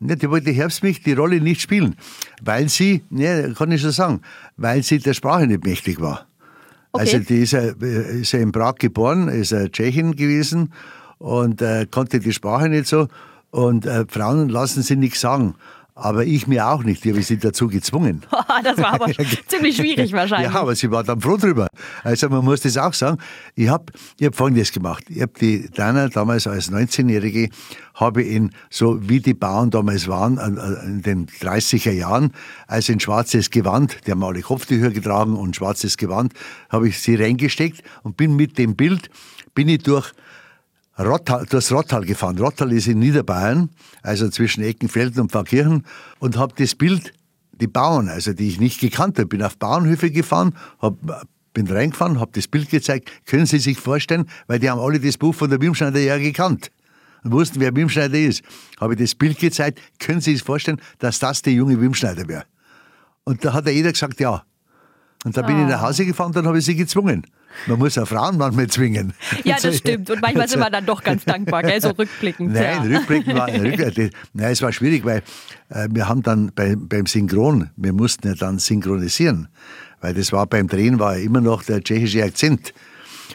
Ja, 0.00 0.14
die 0.14 0.30
wollte 0.30 0.50
Herbstmilch 0.50 1.02
die 1.02 1.12
Rolle 1.12 1.40
nicht 1.40 1.60
spielen, 1.60 1.96
weil 2.42 2.68
sie, 2.68 3.02
ja, 3.10 3.52
kann 3.52 3.72
ich 3.72 3.80
schon 3.80 3.90
sagen, 3.90 4.22
weil 4.56 4.82
sie 4.82 4.98
der 4.98 5.14
Sprache 5.14 5.46
nicht 5.46 5.64
mächtig 5.64 6.00
war. 6.00 6.26
Okay. 6.92 7.02
Also 7.02 7.18
die 7.18 7.42
ist 7.42 7.52
ja, 7.52 7.60
ist 7.60 8.32
ja 8.32 8.38
in 8.38 8.52
Prag 8.52 8.76
geboren, 8.76 9.28
ist 9.28 9.50
ja 9.50 9.68
Tschechin 9.68 10.14
gewesen 10.14 10.72
und 11.18 11.60
äh, 11.62 11.86
konnte 11.90 12.20
die 12.20 12.32
Sprache 12.32 12.68
nicht 12.68 12.86
so. 12.86 13.08
Und 13.50 13.86
äh, 13.86 14.04
Frauen 14.08 14.48
lassen 14.48 14.82
sie 14.82 14.96
nichts 14.96 15.20
sagen. 15.20 15.54
Aber 16.00 16.24
ich 16.24 16.46
mir 16.46 16.68
auch 16.68 16.84
nicht, 16.84 17.02
die 17.02 17.10
habe 17.10 17.22
sie 17.22 17.38
dazu 17.38 17.66
gezwungen. 17.66 18.22
das 18.62 18.78
war 18.78 18.94
aber 18.94 19.06
ziemlich 19.48 19.76
schwierig 19.76 20.12
wahrscheinlich. 20.12 20.52
Ja, 20.52 20.60
aber 20.60 20.76
sie 20.76 20.88
war 20.92 21.02
dann 21.02 21.20
froh 21.20 21.36
drüber. 21.36 21.66
Also 22.04 22.28
man 22.28 22.44
muss 22.44 22.60
das 22.60 22.76
auch 22.76 22.94
sagen. 22.94 23.18
Ich 23.56 23.68
habe 23.68 23.92
ich 24.16 24.26
hab 24.26 24.36
Folgendes 24.36 24.70
gemacht. 24.70 25.04
Ich 25.08 25.20
habe 25.20 25.32
die 25.40 25.68
Dana 25.68 26.08
damals 26.08 26.46
als 26.46 26.70
19-Jährige, 26.70 27.48
habe 27.94 28.22
ihn, 28.22 28.52
so 28.70 29.08
wie 29.08 29.18
die 29.18 29.34
Bauern 29.34 29.70
damals 29.70 30.06
waren, 30.06 30.38
in 30.86 31.02
den 31.02 31.26
30er 31.26 31.90
Jahren, 31.90 32.32
als 32.68 32.88
in 32.88 33.00
schwarzes 33.00 33.50
Gewand, 33.50 34.06
die 34.06 34.12
haben 34.12 34.22
alle 34.22 34.40
Kopftücher 34.40 34.90
getragen 34.90 35.34
und 35.34 35.56
schwarzes 35.56 35.96
Gewand, 35.96 36.32
habe 36.68 36.88
ich 36.88 37.00
sie 37.00 37.16
reingesteckt 37.16 37.82
und 38.04 38.16
bin 38.16 38.36
mit 38.36 38.56
dem 38.56 38.76
Bild, 38.76 39.10
bin 39.52 39.68
ich 39.68 39.82
durch 39.82 40.12
Rottal, 40.98 41.46
durchs 41.46 41.70
Rottal 41.70 42.04
gefahren. 42.04 42.38
Rottal 42.38 42.72
ist 42.72 42.88
in 42.88 42.98
Niederbayern, 42.98 43.70
also 44.02 44.28
zwischen 44.28 44.62
Eckenfelden 44.62 45.22
und 45.22 45.32
Pfarrkirchen, 45.32 45.84
und 46.18 46.36
habe 46.36 46.54
das 46.56 46.74
Bild, 46.74 47.12
die 47.52 47.66
Bauern, 47.66 48.08
also 48.08 48.32
die 48.32 48.48
ich 48.48 48.60
nicht 48.60 48.80
gekannt 48.80 49.18
habe, 49.18 49.26
bin 49.26 49.42
auf 49.42 49.56
Bauernhöfe 49.56 50.10
gefahren, 50.10 50.54
hab, 50.80 50.96
bin 51.54 51.66
reingefahren, 51.66 52.20
habe 52.20 52.32
das 52.34 52.48
Bild 52.48 52.70
gezeigt. 52.70 53.10
Können 53.26 53.46
Sie 53.46 53.58
sich 53.58 53.78
vorstellen, 53.78 54.28
weil 54.46 54.58
die 54.58 54.70
haben 54.70 54.80
alle 54.80 55.00
das 55.00 55.18
Buch 55.18 55.34
von 55.34 55.50
der 55.50 55.60
Wimschneider 55.60 56.00
ja 56.00 56.18
gekannt 56.18 56.70
und 57.24 57.32
wussten, 57.32 57.60
wer 57.60 57.74
Wimschneider 57.74 58.18
ist. 58.18 58.42
Habe 58.80 58.94
ich 58.94 59.00
das 59.00 59.14
Bild 59.14 59.38
gezeigt. 59.38 59.80
Können 59.98 60.20
Sie 60.20 60.32
sich 60.32 60.42
vorstellen, 60.42 60.80
dass 60.98 61.18
das 61.18 61.42
der 61.42 61.52
junge 61.52 61.80
Wimschneider 61.80 62.28
wäre? 62.28 62.44
Und 63.24 63.44
da 63.44 63.52
hat 63.52 63.66
ja 63.66 63.72
jeder 63.72 63.92
gesagt, 63.92 64.20
ja. 64.20 64.44
Und 65.24 65.36
da 65.36 65.42
bin 65.42 65.60
ich 65.62 65.66
nach 65.68 65.82
Hause 65.82 66.06
gefahren, 66.06 66.32
dann 66.32 66.46
habe 66.46 66.58
ich 66.58 66.64
sie 66.64 66.76
gezwungen. 66.76 67.24
Man 67.66 67.78
muss 67.78 67.98
auch 67.98 68.06
Frauen 68.06 68.38
manchmal 68.38 68.68
zwingen. 68.68 69.14
Ja, 69.44 69.56
das 69.60 69.78
stimmt. 69.78 70.08
Und 70.10 70.22
manchmal 70.22 70.46
sind 70.48 70.60
wir 70.60 70.70
dann 70.70 70.86
doch 70.86 71.02
ganz 71.02 71.24
dankbar, 71.24 71.62
gell? 71.62 71.80
so 71.80 71.88
rückblickend. 71.90 72.52
Nein, 72.52 72.90
ja. 72.90 72.98
rückblickend 72.98 73.34
war, 73.36 73.48
rück, 73.48 73.78
nein, 74.32 74.52
es 74.52 74.62
war 74.62 74.70
schwierig, 74.72 75.04
weil 75.04 75.22
äh, 75.70 75.88
wir 75.90 76.08
haben 76.08 76.22
dann 76.22 76.52
bei, 76.54 76.76
beim 76.78 77.06
Synchron, 77.06 77.70
wir 77.76 77.92
mussten 77.92 78.28
ja 78.28 78.34
dann 78.34 78.58
synchronisieren, 78.60 79.48
weil 80.00 80.14
das 80.14 80.30
war 80.32 80.46
beim 80.46 80.68
Drehen 80.68 81.00
war 81.00 81.16
ja 81.16 81.24
immer 81.24 81.40
noch 81.40 81.64
der 81.64 81.82
tschechische 81.82 82.22
Akzent 82.22 82.72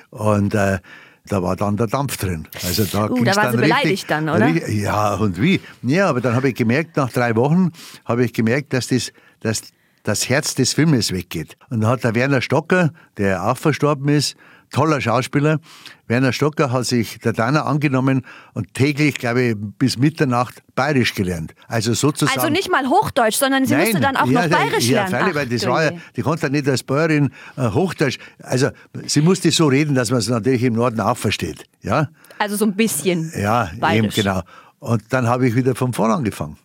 und 0.09 0.53
äh, 0.55 0.79
da 1.27 1.41
war 1.43 1.55
dann 1.55 1.75
der 1.77 1.87
Dampf 1.87 2.17
drin. 2.17 2.47
Also 2.65 2.85
da, 2.85 3.09
Uh, 3.09 3.23
da 3.23 3.35
waren 3.35 3.43
dann 3.45 3.51
Sie 3.53 3.57
beleidigt 3.57 3.85
richtig, 3.85 4.07
dann, 4.07 4.29
oder? 4.29 4.45
ri- 4.47 4.71
Ja, 4.81 5.15
und 5.15 5.41
wie? 5.41 5.59
Ja, 5.81 6.07
aber 6.09 6.21
dann 6.21 6.35
habe 6.35 6.49
ich 6.49 6.55
gemerkt, 6.55 6.95
nach 6.97 7.11
drei 7.11 7.35
Wochen 7.35 7.71
habe 8.05 8.25
ich 8.25 8.33
gemerkt, 8.33 8.73
dass 8.73 8.87
das, 8.87 9.11
dass 9.41 9.61
das 10.03 10.29
Herz 10.29 10.55
des 10.55 10.73
Filmes 10.73 11.11
weggeht. 11.11 11.57
Und 11.69 11.81
dann 11.81 11.89
hat 11.89 12.03
der 12.03 12.15
Werner 12.15 12.41
Stocker, 12.41 12.91
der 13.17 13.43
auch 13.45 13.57
verstorben 13.57 14.09
ist, 14.09 14.35
toller 14.73 14.99
Schauspieler, 14.99 15.59
Werner 16.07 16.33
Stocker 16.33 16.71
hat 16.71 16.85
sich 16.85 17.19
der 17.19 17.31
Dana 17.31 17.63
angenommen 17.63 18.25
und 18.53 18.73
täglich, 18.73 19.15
glaube 19.15 19.41
ich, 19.41 19.55
bis 19.57 19.97
Mitternacht 19.97 20.61
bayerisch 20.75 21.13
gelernt. 21.13 21.53
Also 21.67 21.93
sozusagen. 21.93 22.37
Also 22.37 22.51
nicht 22.51 22.69
mal 22.69 22.87
Hochdeutsch, 22.87 23.35
sondern 23.35 23.65
sie 23.65 23.75
musste 23.75 24.01
dann 24.01 24.17
auch 24.17 24.27
ja, 24.27 24.47
noch 24.47 24.57
bayerisch 24.57 24.89
ja, 24.89 25.07
lernen. 25.07 25.11
Freilich, 25.11 25.29
Ach, 25.31 25.35
weil 25.35 25.47
das 25.47 25.65
war 25.65 25.83
ja, 25.85 25.91
die 26.15 26.21
konnte 26.21 26.43
ja 26.43 26.49
nicht 26.49 26.67
als 26.67 26.83
Bäuerin 26.83 27.31
äh, 27.55 27.69
Hochdeutsch. 27.69 28.17
Also 28.41 28.69
sie 29.05 29.21
musste 29.21 29.49
so 29.51 29.67
reden, 29.67 29.95
dass 29.95 30.11
man 30.11 30.19
es 30.19 30.27
natürlich 30.27 30.63
im 30.63 30.73
Norden 30.73 30.99
auch 30.99 31.17
versteht. 31.17 31.63
Ja, 31.81 32.09
Also 32.39 32.57
so 32.57 32.65
ein 32.65 32.73
bisschen 32.73 33.31
ja 33.39 33.69
eben 33.69 33.79
bayerisch. 33.79 34.15
genau. 34.15 34.41
Und 34.79 35.03
dann 35.11 35.27
habe 35.27 35.47
ich 35.47 35.55
wieder 35.55 35.75
von 35.75 35.93
vorn 35.93 36.11
angefangen. 36.11 36.57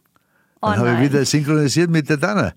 Oh 0.60 0.66
Dann 0.66 0.78
habe 0.78 0.88
ich 0.88 0.94
nein. 0.94 1.02
wieder 1.04 1.24
synchronisiert 1.24 1.88
mit 1.88 2.08
der 2.08 2.16
Dana. 2.16 2.52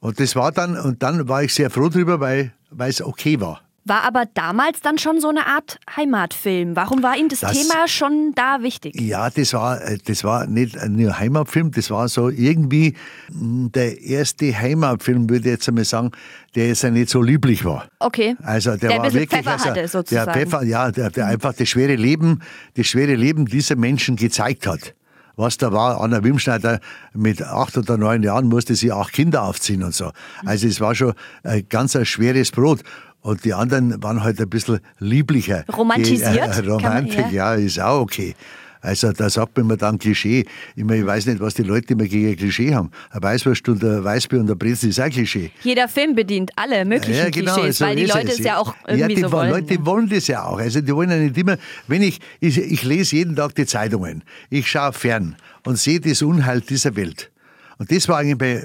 Und 0.00 0.20
das 0.20 0.36
war 0.36 0.52
dann, 0.52 0.78
und 0.78 1.02
dann 1.02 1.28
war 1.28 1.42
ich 1.42 1.54
sehr 1.54 1.70
froh 1.70 1.88
drüber, 1.88 2.20
weil 2.20 2.52
weil 2.70 2.90
es 2.90 3.00
okay 3.02 3.40
war. 3.40 3.60
War 3.88 4.02
aber 4.02 4.24
damals 4.34 4.80
dann 4.80 4.98
schon 4.98 5.20
so 5.20 5.28
eine 5.28 5.46
Art 5.46 5.78
Heimatfilm. 5.96 6.74
Warum 6.74 7.04
war 7.04 7.16
Ihnen 7.16 7.28
das, 7.28 7.38
Das- 7.40 7.52
Thema 7.52 7.86
schon 7.86 8.32
da 8.34 8.58
wichtig? 8.60 9.00
Ja, 9.00 9.30
das 9.30 9.52
war, 9.54 9.80
äh, 9.80 9.98
das 10.04 10.24
war 10.24 10.46
nicht 10.48 10.76
nur 10.88 11.16
Heimatfilm, 11.16 11.70
das 11.70 11.88
war 11.92 12.08
so 12.08 12.28
irgendwie 12.28 12.94
mh, 13.32 13.68
der 13.74 14.00
erste 14.02 14.52
Heimatfilm, 14.58 15.30
würde 15.30 15.48
ich 15.48 15.52
jetzt 15.54 15.68
einmal 15.68 15.84
sagen, 15.84 16.10
der 16.56 16.66
jetzt 16.66 16.82
ja 16.82 16.90
nicht 16.90 17.08
so 17.10 17.22
lieblich 17.22 17.64
war. 17.64 17.86
Okay. 18.00 18.36
Also 18.42 18.70
der, 18.70 18.90
Der 18.90 18.98
war 18.98 19.04
wirklich, 19.12 19.30
Pfeffer 19.30 19.52
also, 19.52 19.66
hatte, 19.66 19.86
sozusagen. 19.86 20.32
Der 20.32 20.34
Pfeffer, 20.34 20.62
ja, 20.64 20.90
der, 20.90 21.10
der 21.10 21.26
einfach 21.26 21.52
das 21.54 21.68
schwere 21.68 21.94
Leben, 21.94 22.42
das 22.74 22.86
schwere 22.88 23.14
Leben 23.14 23.46
dieser 23.46 23.76
Menschen 23.76 24.16
gezeigt 24.16 24.66
hat. 24.66 24.94
Was 25.36 25.58
da 25.58 25.72
war. 25.72 26.00
Anna 26.00 26.24
Wimschneider 26.24 26.80
mit 27.12 27.42
acht 27.42 27.76
oder 27.76 27.96
neun 27.96 28.22
Jahren 28.22 28.48
musste 28.48 28.74
sie 28.74 28.90
acht 28.90 29.12
Kinder 29.12 29.42
aufziehen 29.42 29.82
und 29.82 29.94
so. 29.94 30.10
Also 30.44 30.66
es 30.66 30.80
war 30.80 30.94
schon 30.94 31.12
ein 31.44 31.66
ganz 31.68 31.94
ein 31.94 32.06
schweres 32.06 32.50
Brot. 32.50 32.80
Und 33.20 33.44
die 33.44 33.54
anderen 33.54 34.00
waren 34.02 34.22
halt 34.22 34.40
ein 34.40 34.48
bisschen 34.48 34.78
lieblicher. 35.00 35.64
Romantisiert? 35.76 36.32
Die, 36.32 36.66
äh, 36.66 36.70
Romantik, 36.70 37.20
man, 37.22 37.34
ja. 37.34 37.54
ja, 37.56 37.60
ist 37.60 37.80
auch 37.80 38.00
okay. 38.00 38.36
Also 38.86 39.12
da 39.12 39.28
sagt 39.28 39.56
man 39.56 39.66
immer 39.66 39.76
dann 39.76 39.98
Klischee. 39.98 40.44
Ich, 40.76 40.84
meine, 40.84 41.00
ich 41.00 41.06
weiß 41.06 41.26
nicht, 41.26 41.40
was 41.40 41.54
die 41.54 41.64
Leute 41.64 41.94
immer 41.94 42.04
gegen 42.04 42.28
ein 42.28 42.36
Klischee 42.36 42.72
haben. 42.72 42.90
Ein 43.10 43.22
Weißwurst 43.22 43.68
und 43.68 43.82
ein 43.82 44.04
Weißbier 44.04 44.40
und 44.40 44.50
ein 44.50 44.56
Brezel 44.56 44.90
ist 44.90 45.00
auch 45.00 45.10
Klischee. 45.10 45.50
Jeder 45.62 45.88
Film 45.88 46.14
bedient 46.14 46.52
alle 46.54 46.84
möglichen 46.84 47.18
Ja, 47.18 47.30
genau, 47.30 47.54
Klischees, 47.54 47.78
so 47.78 47.84
weil 47.84 47.96
die 47.96 48.06
Leute 48.06 48.28
es. 48.28 48.38
ja 48.38 48.58
auch 48.58 48.74
Ja, 48.86 48.94
irgendwie 48.94 49.14
die 49.16 49.20
so 49.22 49.32
wollen-. 49.32 49.50
Leute 49.50 49.84
wollen 49.84 50.08
das 50.08 50.28
ja 50.28 50.44
auch. 50.44 50.58
Also 50.58 50.80
die 50.80 50.94
wollen 50.94 51.10
ja 51.10 51.16
nicht 51.16 51.36
immer, 51.36 51.56
wenn 51.88 52.02
ich, 52.02 52.20
ich, 52.40 52.58
ich 52.58 52.84
lese 52.84 53.16
jeden 53.16 53.34
Tag 53.34 53.54
die 53.56 53.66
Zeitungen, 53.66 54.22
ich 54.50 54.68
schaue 54.70 54.92
fern 54.92 55.34
und 55.64 55.76
sehe 55.78 55.98
das 56.00 56.22
Unheil 56.22 56.60
dieser 56.60 56.94
Welt. 56.94 57.32
Und 57.78 57.90
das 57.90 58.08
war 58.08 58.18
eigentlich 58.18 58.64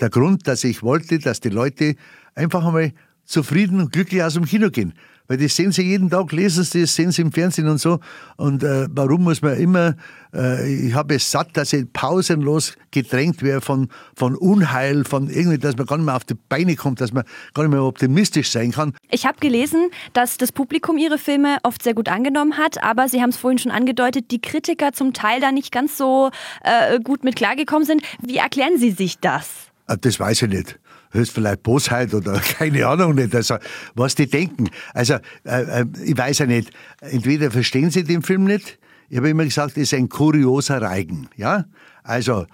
der 0.00 0.10
Grund, 0.10 0.46
dass 0.46 0.64
ich 0.64 0.82
wollte, 0.82 1.18
dass 1.18 1.40
die 1.40 1.48
Leute 1.48 1.96
einfach 2.34 2.64
einmal 2.64 2.92
zufrieden 3.24 3.80
und 3.80 3.92
glücklich 3.92 4.22
aus 4.22 4.34
dem 4.34 4.44
Kino 4.44 4.70
gehen. 4.70 4.92
Weil 5.32 5.38
das 5.38 5.56
sehen 5.56 5.72
sie 5.72 5.80
jeden 5.80 6.10
Tag, 6.10 6.30
lesen 6.32 6.62
sie 6.62 6.82
das, 6.82 6.94
sehen 6.94 7.10
sie 7.10 7.22
im 7.22 7.32
Fernsehen 7.32 7.66
und 7.66 7.78
so. 7.78 8.00
Und 8.36 8.62
äh, 8.62 8.86
warum 8.90 9.24
muss 9.24 9.40
man 9.40 9.56
immer, 9.56 9.96
äh, 10.34 10.88
ich 10.88 10.92
habe 10.92 11.14
es 11.14 11.30
satt, 11.30 11.56
dass 11.56 11.72
ich 11.72 11.90
pausenlos 11.90 12.74
gedrängt 12.90 13.42
werde 13.42 13.62
von, 13.62 13.88
von 14.14 14.36
Unheil, 14.36 15.06
von 15.06 15.30
irgendwie, 15.30 15.56
dass 15.56 15.74
man 15.78 15.86
gar 15.86 15.96
nicht 15.96 16.04
mehr 16.04 16.16
auf 16.16 16.24
die 16.24 16.34
Beine 16.34 16.76
kommt, 16.76 17.00
dass 17.00 17.14
man 17.14 17.24
gar 17.54 17.62
nicht 17.62 17.72
mehr 17.72 17.82
optimistisch 17.82 18.50
sein 18.50 18.72
kann. 18.72 18.92
Ich 19.10 19.24
habe 19.24 19.38
gelesen, 19.40 19.88
dass 20.12 20.36
das 20.36 20.52
Publikum 20.52 20.98
ihre 20.98 21.16
Filme 21.16 21.56
oft 21.62 21.82
sehr 21.82 21.94
gut 21.94 22.10
angenommen 22.10 22.58
hat, 22.58 22.84
aber 22.84 23.08
Sie 23.08 23.22
haben 23.22 23.30
es 23.30 23.38
vorhin 23.38 23.56
schon 23.56 23.72
angedeutet, 23.72 24.30
die 24.32 24.42
Kritiker 24.42 24.92
zum 24.92 25.14
Teil 25.14 25.40
da 25.40 25.50
nicht 25.50 25.72
ganz 25.72 25.96
so 25.96 26.30
äh, 26.62 27.00
gut 27.00 27.24
mit 27.24 27.36
klargekommen 27.36 27.86
sind. 27.86 28.02
Wie 28.20 28.36
erklären 28.36 28.76
Sie 28.76 28.90
sich 28.90 29.18
das? 29.18 29.48
Ah, 29.86 29.96
Das 29.96 30.20
weiß 30.20 30.42
ich 30.42 30.48
nicht. 30.50 30.78
Ist 31.12 31.32
vielleicht 31.32 31.62
Bosheit 31.62 32.14
oder 32.14 32.40
keine 32.58 32.86
Ahnung 32.86 33.14
nicht. 33.14 33.34
Also, 33.34 33.56
was 33.94 34.14
die 34.14 34.26
denken. 34.26 34.70
Also, 34.94 35.14
äh, 35.44 35.80
äh, 35.82 35.84
ich 36.04 36.16
weiß 36.16 36.38
ja 36.38 36.46
nicht. 36.46 36.70
Entweder 37.00 37.50
verstehen 37.50 37.90
sie 37.90 38.04
den 38.04 38.22
Film 38.22 38.44
nicht. 38.44 38.78
Ich 39.08 39.18
habe 39.18 39.28
immer 39.28 39.44
gesagt, 39.44 39.76
es 39.76 39.92
ist 39.92 39.94
ein 39.94 40.08
kurioser 40.08 40.80
Reigen. 40.80 41.28
Ja? 41.36 41.66
Also, 42.02 42.46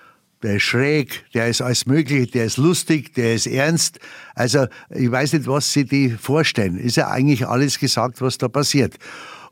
der 0.42 0.56
ist 0.56 0.64
schräg, 0.64 1.24
der 1.34 1.48
ist 1.48 1.62
alles 1.62 1.86
Mögliche, 1.86 2.26
der 2.26 2.44
ist 2.44 2.56
lustig, 2.56 3.14
der 3.14 3.34
ist 3.34 3.46
ernst. 3.46 4.00
Also, 4.34 4.66
ich 4.90 5.10
weiß 5.10 5.34
nicht, 5.34 5.46
was 5.46 5.72
sie 5.72 5.84
die 5.84 6.10
vorstellen. 6.10 6.78
Ist 6.78 6.96
ja 6.96 7.08
eigentlich 7.08 7.46
alles 7.46 7.78
gesagt, 7.78 8.20
was 8.20 8.38
da 8.38 8.48
passiert. 8.48 8.96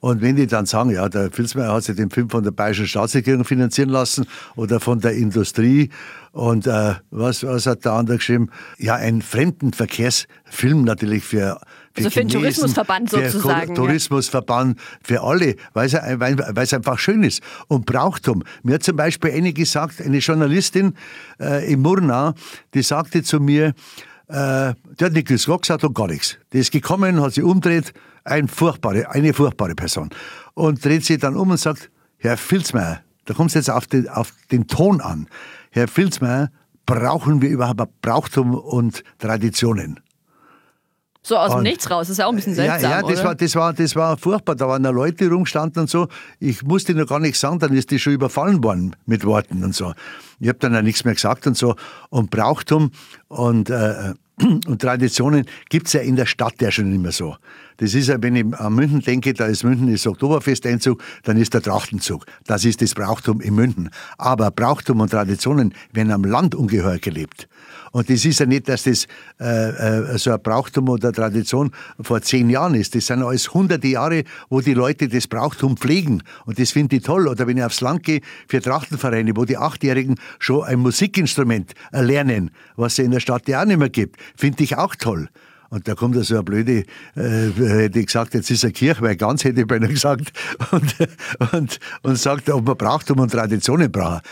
Und 0.00 0.21
wenn 0.21 0.37
die 0.37 0.47
dann 0.47 0.67
sagen, 0.67 0.91
ja, 0.91 1.09
der 1.09 1.31
Filzmeier 1.31 1.73
hat 1.73 1.85
sich 1.85 1.97
den 1.97 2.11
Film 2.11 2.31
von 2.31 2.43
der 2.45 2.50
Bayerischen 2.50 2.87
Staatsregierung 2.87 3.45
finanzieren 3.45 3.91
lassen 3.91 4.26
oder 4.55 4.81
von 4.81 5.00
der 5.00 5.12
Industrie 5.12 5.91
und 6.37 6.67
äh, 6.67 6.95
was, 7.11 7.45
was 7.45 7.67
hat 7.67 7.87
der 7.87 7.93
andere 7.93 8.19
geschrieben? 8.19 8.50
Ja, 8.76 8.97
ein 8.97 9.23
Fremdenverkehrsfilm 9.23 10.85
natürlich 10.85 11.25
für, 11.25 11.59
für 11.95 12.05
Also 12.05 12.11
für 12.11 12.21
den 12.21 12.29
Chinesen, 12.29 12.41
Tourismusverband 12.43 13.11
sozusagen. 13.11 13.75
Tourismusverband, 13.75 14.79
für 15.03 15.23
alle, 15.23 15.57
weil 15.73 15.87
es, 15.87 15.95
weil 15.95 16.37
weil 16.38 16.65
es 16.65 16.75
einfach 16.75 16.99
schön 16.99 17.23
ist. 17.23 17.43
Und 17.69 17.87
Brauchtum. 17.87 18.45
Mir 18.62 18.75
hat 18.75 18.83
zum 18.83 18.97
Beispiel 18.97 19.31
eine 19.31 19.55
gesagt, 19.55 20.03
eine 20.03 20.19
Journalistin 20.19 20.93
äh, 21.41 21.73
in 21.73 21.81
Murnau, 21.81 22.35
die 22.75 22.83
sagte 22.83 23.23
zu 23.23 23.41
mir, 23.41 23.73
äh, 24.28 24.75
die 24.99 25.04
hat 25.04 25.12
nicht 25.12 25.47
Gott 25.47 25.62
gesagt 25.62 25.85
und 25.85 25.95
gar 25.95 26.09
nichts. 26.09 26.37
Die 26.52 26.59
ist 26.59 26.73
gekommen, 26.73 27.21
hat 27.21 27.35
sich 27.35 27.45
umdreht, 27.45 27.92
ein 28.25 28.49
furchtbare, 28.49 29.11
eine 29.11 29.33
furchtbare 29.33 29.75
Person. 29.75 30.11
Und 30.54 30.85
dreht 30.85 31.04
sich 31.04 31.18
dann 31.18 31.37
um 31.37 31.50
und 31.50 31.59
sagt, 31.59 31.90
Herr 32.18 32.37
Filzmeier, 32.37 33.02
da 33.26 33.35
kommt 33.35 33.50
es 33.50 33.54
jetzt 33.54 33.71
auf 33.71 33.87
den, 33.87 34.09
auf 34.09 34.33
den 34.50 34.66
Ton 34.66 35.00
an. 35.00 35.28
Herr 35.71 35.88
Filzmeier, 35.88 36.50
brauchen 36.87 37.42
wir 37.42 37.50
überhaupt 37.50 38.00
Brauchtum 38.00 38.54
und 38.54 39.04
Traditionen? 39.18 40.00
So 41.26 41.37
aus 41.37 41.50
dem 41.54 41.64
Nichts 41.64 41.90
raus, 41.90 42.06
das 42.06 42.11
ist 42.11 42.18
ja 42.18 42.26
auch 42.26 42.30
ein 42.30 42.37
bisschen 42.37 42.54
seltsam, 42.54 42.88
Ja, 42.88 42.99
ja 42.99 43.02
das, 43.02 43.18
oder? 43.18 43.25
war, 43.25 43.35
das, 43.35 43.56
war, 43.56 43.73
das 43.73 43.97
war 43.97 44.16
furchtbar. 44.16 44.54
Da 44.54 44.68
waren 44.68 44.85
da 44.85 44.90
Leute 44.90 45.28
rumgestanden 45.28 45.80
und 45.80 45.90
so. 45.90 46.06
Ich 46.38 46.62
musste 46.62 46.95
noch 46.95 47.09
gar 47.09 47.18
nichts 47.18 47.40
sagen, 47.40 47.59
dann 47.59 47.75
ist 47.75 47.90
die 47.90 47.99
schon 47.99 48.12
überfallen 48.12 48.62
worden 48.62 48.95
mit 49.06 49.25
Worten 49.25 49.64
und 49.64 49.75
so. 49.75 49.92
Ich 50.38 50.47
habe 50.47 50.61
dann 50.61 50.76
auch 50.76 50.83
nichts 50.83 51.04
mehr 51.04 51.14
gesagt 51.14 51.49
und 51.49 51.56
so. 51.56 51.75
Und 52.11 52.30
Brauchtum 52.30 52.92
und, 53.26 53.71
äh, 53.71 54.14
und 54.40 54.80
Traditionen 54.80 55.47
gibt 55.68 55.88
es 55.88 55.95
ja 55.95 56.00
in 56.00 56.14
der 56.14 56.26
Stadt 56.26 56.61
ja 56.61 56.71
schon 56.71 56.90
nicht 56.90 57.02
mehr 57.02 57.11
so. 57.11 57.35
Das 57.78 57.95
ist 57.95 58.06
ja, 58.06 58.23
wenn 58.23 58.37
ich 58.37 58.54
an 58.54 58.75
München 58.75 59.00
denke, 59.00 59.35
da 59.35 59.47
ist 59.47 59.64
München 59.64 59.90
das 59.90 60.06
Oktoberfesteinzug, 60.06 61.02
dann 61.25 61.38
ist 61.38 61.54
der 61.54 61.62
Trachtenzug. 61.62 62.25
Das 62.45 62.64
ist 62.64 62.83
das 62.83 62.95
Brauchtum 62.95 63.40
in 63.40 63.56
München. 63.56 63.90
Aber 64.16 64.52
Brauchtum 64.52 65.00
und 65.00 65.11
Traditionen 65.11 65.75
werden 65.92 66.12
am 66.12 66.23
Land 66.23 66.54
ungeheuer 66.54 66.99
gelebt. 66.99 67.49
Und 67.93 68.11
das 68.11 68.25
ist 68.25 68.40
ja 68.40 68.47
nicht, 68.47 68.69
dass 68.69 68.85
das 68.85 69.07
äh, 69.40 70.14
äh, 70.14 70.19
so 70.19 70.33
ein 70.33 70.43
Brauchtum 70.43 70.88
oder 70.88 71.12
Tradition 71.12 71.71
vor 72.00 72.21
zehn 72.23 72.50
Jahren 72.50 72.75
ist. 72.75 72.95
Das 72.95 73.07
sind 73.07 73.23
alles 73.23 73.52
hunderte 73.52 73.88
Jahre, 73.88 74.25
wo 74.49 74.61
die 74.61 74.75
Leute 74.75 75.09
das 75.09 75.26
Brauchtum 75.26 75.76
pflegen. 75.76 76.23
Und 76.45 76.59
das 76.59 76.73
finde 76.73 76.97
ich 76.97 77.02
toll. 77.02 77.28
Oder 77.28 77.47
wenn 77.47 77.57
ich 77.57 77.64
aufs 77.64 77.81
Land 77.81 78.02
gehe, 78.02 78.21
für 78.49 78.61
Trachtenvereine, 78.61 79.37
wo 79.37 79.45
die 79.45 79.57
Achtjährigen 79.57 80.16
schon 80.38 80.64
ein 80.64 80.78
Musikinstrument 80.81 81.73
lernen, 81.93 82.50
was 82.76 82.95
es 82.95 83.00
in 83.00 83.11
der 83.11 83.21
Stadt 83.21 83.49
ja 83.49 83.62
auch 83.62 83.66
nicht 83.66 83.78
mehr 83.78 83.90
gibt, 83.90 84.16
finde 84.37 84.62
ich 84.62 84.76
auch 84.76 84.95
toll. 84.95 85.28
Und 85.69 85.88
da 85.88 85.95
kommt 85.95 86.14
da 86.14 86.23
so 86.23 86.35
eine 86.35 86.45
blöde, 86.45 86.85
äh, 87.16 87.50
hätte 87.57 87.99
ich 87.99 88.07
gesagt, 88.07 88.35
jetzt 88.35 88.50
ist 88.50 88.64
eine 88.64 88.73
Kirche, 88.73 89.02
weil 89.02 89.16
ganz 89.16 89.45
hätte 89.45 89.62
ich 89.62 89.66
beinahe 89.66 89.88
gesagt, 89.88 90.33
und, 90.71 90.95
und, 91.52 91.81
und 92.02 92.16
sagt, 92.16 92.49
ob 92.50 92.66
man 92.66 92.76
Brauchtum 92.76 93.19
und 93.19 93.33
Traditionen 93.33 93.90
braucht. 93.90 94.25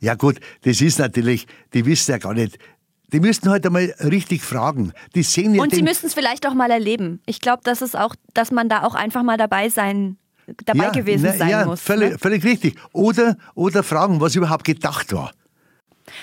Ja 0.00 0.14
gut, 0.14 0.38
das 0.62 0.80
ist 0.80 0.98
natürlich, 0.98 1.46
die 1.72 1.86
wissen 1.86 2.12
ja 2.12 2.18
gar 2.18 2.34
nicht, 2.34 2.58
die 3.12 3.20
müssten 3.20 3.50
halt 3.50 3.66
einmal 3.66 3.94
richtig 4.00 4.42
fragen. 4.42 4.92
Die 5.14 5.22
sehen 5.22 5.54
ja 5.54 5.62
Und 5.62 5.74
Sie 5.74 5.82
müssten 5.82 6.06
es 6.06 6.14
vielleicht 6.14 6.46
auch 6.46 6.54
mal 6.54 6.70
erleben. 6.70 7.20
Ich 7.26 7.40
glaube, 7.40 7.62
dass 7.64 7.82
es 7.82 7.94
auch, 7.94 8.14
dass 8.34 8.50
man 8.50 8.68
da 8.68 8.82
auch 8.84 8.94
einfach 8.94 9.22
mal 9.22 9.36
dabei 9.36 9.68
sein, 9.68 10.16
dabei 10.64 10.90
gewesen 10.90 11.26
na, 11.26 11.32
sein 11.32 11.48
ja, 11.48 11.64
muss. 11.66 11.80
Völlig, 11.80 12.12
ne? 12.12 12.18
völlig 12.18 12.44
richtig. 12.44 12.76
Oder, 12.92 13.36
oder 13.54 13.82
fragen, 13.82 14.20
was 14.20 14.34
überhaupt 14.34 14.64
gedacht 14.64 15.12
war. 15.12 15.32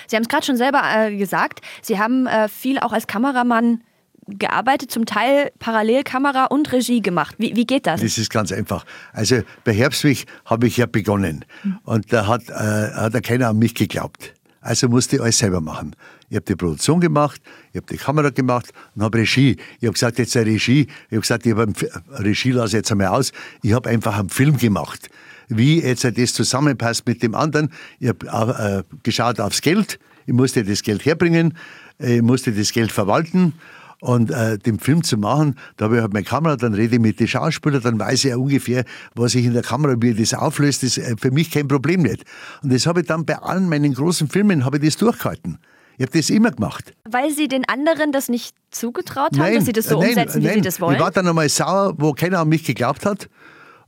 Sie 0.06 0.16
haben 0.16 0.22
es 0.22 0.28
gerade 0.28 0.44
schon 0.44 0.56
selber 0.56 0.82
äh, 0.84 1.16
gesagt. 1.16 1.60
Sie 1.82 1.98
haben 1.98 2.26
äh, 2.26 2.48
viel 2.48 2.78
auch 2.78 2.92
als 2.92 3.06
Kameramann 3.06 3.82
gearbeitet, 4.26 4.90
zum 4.90 5.06
Teil 5.06 5.50
Parallelkamera 5.58 6.46
und 6.46 6.72
Regie 6.72 7.00
gemacht. 7.00 7.34
Wie, 7.38 7.56
wie 7.56 7.66
geht 7.66 7.86
das? 7.86 8.00
Das 8.00 8.18
ist 8.18 8.30
ganz 8.30 8.52
einfach. 8.52 8.84
Also 9.12 9.42
bei 9.64 9.72
Herbstwig 9.72 10.26
habe 10.44 10.66
ich 10.66 10.76
ja 10.76 10.86
begonnen 10.86 11.44
und 11.84 12.12
da 12.12 12.26
hat, 12.26 12.48
äh, 12.48 12.52
hat 12.52 13.14
ja 13.14 13.20
keiner 13.20 13.48
an 13.48 13.58
mich 13.58 13.74
geglaubt. 13.74 14.34
Also 14.60 14.88
musste 14.88 15.16
ich 15.16 15.22
alles 15.22 15.38
selber 15.38 15.60
machen. 15.60 15.96
Ich 16.30 16.36
habe 16.36 16.46
die 16.46 16.54
Produktion 16.54 17.00
gemacht, 17.00 17.42
ich 17.72 17.78
habe 17.78 17.86
die 17.90 17.96
Kamera 17.96 18.30
gemacht 18.30 18.70
und 18.94 19.02
habe 19.02 19.18
Regie. 19.18 19.56
Ich 19.80 19.86
habe 19.86 19.94
gesagt, 19.94 20.18
jetzt 20.20 20.36
eine 20.36 20.46
Regie. 20.46 20.82
Ich 20.82 21.10
habe 21.10 21.20
gesagt, 21.22 21.44
ich 21.44 21.52
habe 21.52 21.72
Regie 22.18 22.52
lasse 22.52 22.76
jetzt 22.76 22.92
einmal 22.92 23.08
aus. 23.08 23.32
Ich 23.62 23.72
habe 23.72 23.90
einfach 23.90 24.16
einen 24.16 24.28
Film 24.28 24.56
gemacht. 24.56 25.10
Wie 25.48 25.82
jetzt 25.82 26.04
das 26.04 26.32
zusammenpasst 26.32 27.04
mit 27.06 27.24
dem 27.24 27.34
anderen. 27.34 27.70
Ich 27.98 28.08
habe 28.28 28.84
äh, 28.88 28.96
geschaut 29.02 29.40
aufs 29.40 29.60
Geld. 29.60 29.98
Ich 30.26 30.32
musste 30.32 30.62
das 30.62 30.84
Geld 30.84 31.04
herbringen. 31.04 31.58
Ich 31.98 32.22
musste 32.22 32.52
das 32.52 32.70
Geld 32.70 32.92
verwalten. 32.92 33.54
Und 34.00 34.30
äh, 34.30 34.56
den 34.56 34.78
Film 34.78 35.02
zu 35.02 35.18
machen, 35.18 35.56
da 35.76 35.86
habe 35.86 35.96
ich 35.96 36.00
halt 36.00 36.14
meine 36.14 36.24
Kamera, 36.24 36.56
dann 36.56 36.72
rede 36.72 36.94
ich 36.94 37.02
mit 37.02 37.20
den 37.20 37.28
Schauspielern, 37.28 37.82
dann 37.82 37.98
weiß 37.98 38.24
ich 38.24 38.30
ja 38.30 38.38
ungefähr, 38.38 38.84
was 39.14 39.34
ich 39.34 39.44
in 39.44 39.52
der 39.52 39.62
Kamera, 39.62 39.94
wie 39.98 40.14
das 40.14 40.32
auflöst, 40.32 40.82
ist 40.84 40.96
äh, 40.96 41.16
für 41.18 41.30
mich 41.30 41.50
kein 41.50 41.68
Problem 41.68 42.00
nicht. 42.00 42.24
Und 42.62 42.72
das 42.72 42.86
habe 42.86 43.00
ich 43.00 43.06
dann 43.06 43.26
bei 43.26 43.36
allen 43.36 43.68
meinen 43.68 43.92
großen 43.92 44.30
Filmen, 44.30 44.64
habe 44.64 44.78
ich 44.78 44.84
das 44.84 44.96
durchgehalten. 44.96 45.58
Ich 46.00 46.06
habe 46.06 46.16
das 46.16 46.30
immer 46.30 46.50
gemacht. 46.50 46.94
Weil 47.04 47.30
Sie 47.30 47.46
den 47.46 47.68
anderen 47.68 48.10
das 48.10 48.30
nicht 48.30 48.56
zugetraut 48.70 49.38
haben, 49.38 49.54
dass 49.54 49.66
Sie 49.66 49.72
das 49.72 49.84
so 49.84 50.00
nein, 50.00 50.08
umsetzen, 50.08 50.40
wie 50.40 50.46
nein. 50.46 50.54
Sie 50.54 50.60
das 50.62 50.80
wollen? 50.80 50.94
Ich 50.94 51.00
war 51.02 51.10
dann 51.10 51.28
einmal 51.28 51.46
sauer, 51.50 51.92
wo 51.98 52.14
keiner 52.14 52.38
an 52.38 52.48
mich 52.48 52.64
geglaubt 52.64 53.04
hat. 53.04 53.28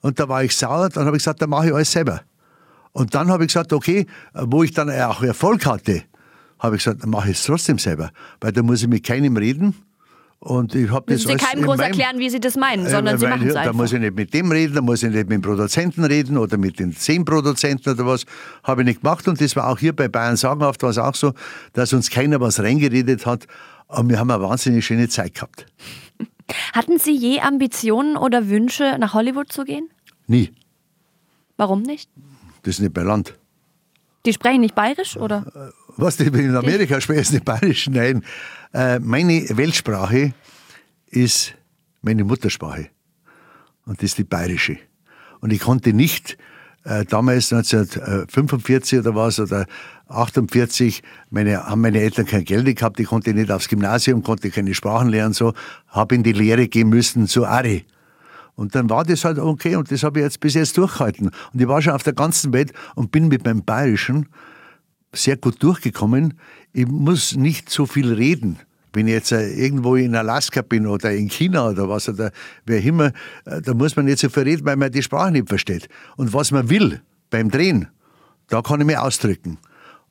Und 0.02 0.20
da 0.20 0.28
war 0.28 0.44
ich 0.44 0.54
sauer, 0.54 0.90
dann 0.90 1.06
habe 1.06 1.16
ich 1.16 1.22
gesagt, 1.22 1.40
dann 1.40 1.48
mache 1.48 1.68
ich 1.68 1.74
alles 1.74 1.90
selber. 1.90 2.20
Und 2.92 3.14
dann 3.14 3.30
habe 3.30 3.44
ich 3.44 3.48
gesagt, 3.48 3.72
okay, 3.72 4.06
wo 4.34 4.62
ich 4.62 4.72
dann 4.72 4.90
auch 4.90 5.22
Erfolg 5.22 5.64
hatte, 5.64 6.02
habe 6.58 6.76
ich 6.76 6.84
gesagt, 6.84 7.02
dann 7.02 7.08
mache 7.08 7.30
ich 7.30 7.38
es 7.38 7.44
trotzdem 7.44 7.78
selber. 7.78 8.10
Weil 8.42 8.52
da 8.52 8.62
muss 8.62 8.82
ich 8.82 8.88
mit 8.88 9.04
keinem 9.04 9.38
reden. 9.38 9.74
Und 10.44 10.74
ich 10.74 10.90
habe 10.90 11.06
das 11.06 11.24
Müssen 11.24 11.38
Sie 11.38 11.44
keinem 11.44 11.60
in 11.60 11.66
groß 11.66 11.76
meinem- 11.76 11.86
erklären, 11.92 12.18
wie 12.18 12.28
Sie 12.28 12.40
das 12.40 12.56
meinen, 12.56 12.84
äh, 12.86 12.90
sondern 12.90 13.16
Sie 13.16 13.22
weil 13.22 13.30
machen 13.30 13.46
es 13.46 13.54
Da 13.54 13.60
einfach. 13.60 13.74
muss 13.74 13.92
ich 13.92 14.00
nicht 14.00 14.16
mit 14.16 14.34
dem 14.34 14.50
reden, 14.50 14.74
da 14.74 14.80
muss 14.80 15.00
ich 15.04 15.10
nicht 15.10 15.28
mit 15.28 15.30
dem 15.30 15.40
Produzenten 15.42 16.02
reden 16.02 16.36
oder 16.36 16.56
mit 16.56 16.80
den 16.80 16.96
zehn 16.96 17.24
Produzenten 17.24 17.90
oder 17.90 18.04
was. 18.06 18.24
Habe 18.64 18.82
ich 18.82 18.86
nicht 18.86 19.02
gemacht. 19.02 19.28
Und 19.28 19.40
das 19.40 19.54
war 19.54 19.68
auch 19.68 19.78
hier 19.78 19.94
bei 19.94 20.08
Bayern 20.08 20.36
Sagenhaft 20.36 20.82
war 20.82 20.90
es 20.90 20.98
auch 20.98 21.14
so, 21.14 21.32
dass 21.74 21.92
uns 21.92 22.10
keiner 22.10 22.40
was 22.40 22.58
reingeredet 22.58 23.24
hat. 23.24 23.46
Aber 23.86 24.08
wir 24.08 24.18
haben 24.18 24.32
eine 24.32 24.42
wahnsinnig 24.42 24.84
schöne 24.84 25.08
Zeit 25.08 25.34
gehabt. 25.34 25.66
Hatten 26.72 26.98
Sie 26.98 27.12
je 27.16 27.38
Ambitionen 27.38 28.16
oder 28.16 28.48
Wünsche, 28.48 28.96
nach 28.98 29.14
Hollywood 29.14 29.52
zu 29.52 29.62
gehen? 29.62 29.88
Nie. 30.26 30.50
Warum 31.56 31.82
nicht? 31.82 32.10
Das 32.64 32.74
ist 32.74 32.80
nicht 32.80 32.94
bei 32.94 33.02
Land. 33.02 33.38
Die 34.26 34.32
sprechen 34.32 34.60
nicht 34.62 34.74
bayerisch, 34.74 35.16
oder? 35.16 35.72
Was, 35.96 36.16
die 36.16 36.24
in 36.24 36.56
Amerika 36.56 37.00
sprechen 37.00 37.34
nicht 37.34 37.44
bayerisch? 37.44 37.88
Nein. 37.88 38.24
Äh, 38.72 38.98
meine 38.98 39.44
Weltsprache 39.50 40.32
ist 41.08 41.54
meine 42.00 42.24
Muttersprache. 42.24 42.88
Und 43.84 43.98
das 43.98 44.10
ist 44.10 44.18
die 44.18 44.24
bayerische. 44.24 44.78
Und 45.40 45.52
ich 45.52 45.60
konnte 45.60 45.92
nicht 45.92 46.38
äh, 46.84 47.04
damals 47.04 47.52
1945 47.52 49.00
oder 49.00 49.14
was, 49.14 49.38
oder 49.40 49.66
48, 50.08 51.02
meine, 51.30 51.64
haben 51.66 51.80
meine 51.80 52.00
Eltern 52.00 52.26
kein 52.26 52.44
Geld 52.44 52.76
gehabt, 52.76 53.00
ich 53.00 53.06
konnte 53.06 53.34
nicht 53.34 53.50
aufs 53.50 53.68
Gymnasium, 53.68 54.22
konnte 54.22 54.50
keine 54.50 54.74
Sprachen 54.74 55.08
lernen, 55.08 55.34
so, 55.34 55.52
habe 55.88 56.14
in 56.14 56.22
die 56.22 56.32
Lehre 56.32 56.68
gehen 56.68 56.88
müssen 56.88 57.26
zu 57.26 57.46
Ari. 57.46 57.84
Und 58.54 58.74
dann 58.74 58.90
war 58.90 59.04
das 59.04 59.24
halt 59.24 59.38
okay 59.38 59.76
und 59.76 59.90
das 59.90 60.02
habe 60.02 60.20
ich 60.20 60.24
jetzt 60.24 60.40
bis 60.40 60.54
jetzt 60.54 60.76
durchgehalten. 60.76 61.30
Und 61.52 61.60
ich 61.60 61.66
war 61.66 61.80
schon 61.80 61.94
auf 61.94 62.02
der 62.02 62.12
ganzen 62.12 62.52
Welt 62.52 62.72
und 62.94 63.10
bin 63.10 63.28
mit 63.28 63.44
meinem 63.44 63.64
Bayerischen 63.64 64.28
sehr 65.12 65.36
gut 65.36 65.62
durchgekommen. 65.62 66.34
Ich 66.72 66.86
muss 66.86 67.36
nicht 67.36 67.70
so 67.70 67.86
viel 67.86 68.12
reden. 68.12 68.58
Wenn 68.92 69.06
ich 69.06 69.14
jetzt 69.14 69.32
äh, 69.32 69.48
irgendwo 69.52 69.96
in 69.96 70.14
Alaska 70.14 70.62
bin 70.62 70.86
oder 70.86 71.12
in 71.12 71.28
China 71.28 71.70
oder 71.70 71.88
was 71.88 72.08
oder 72.08 72.30
wer 72.66 72.82
immer, 72.82 73.12
äh, 73.46 73.62
da 73.62 73.72
muss 73.74 73.96
man 73.96 74.04
nicht 74.04 74.18
so 74.18 74.28
viel 74.28 74.42
reden, 74.42 74.66
weil 74.66 74.76
man 74.76 74.92
die 74.92 75.02
Sprache 75.02 75.32
nicht 75.32 75.48
versteht. 75.48 75.88
Und 76.16 76.34
was 76.34 76.50
man 76.50 76.68
will 76.68 77.00
beim 77.30 77.50
Drehen, 77.50 77.88
da 78.48 78.60
kann 78.60 78.80
ich 78.80 78.86
mich 78.86 78.98
ausdrücken. 78.98 79.58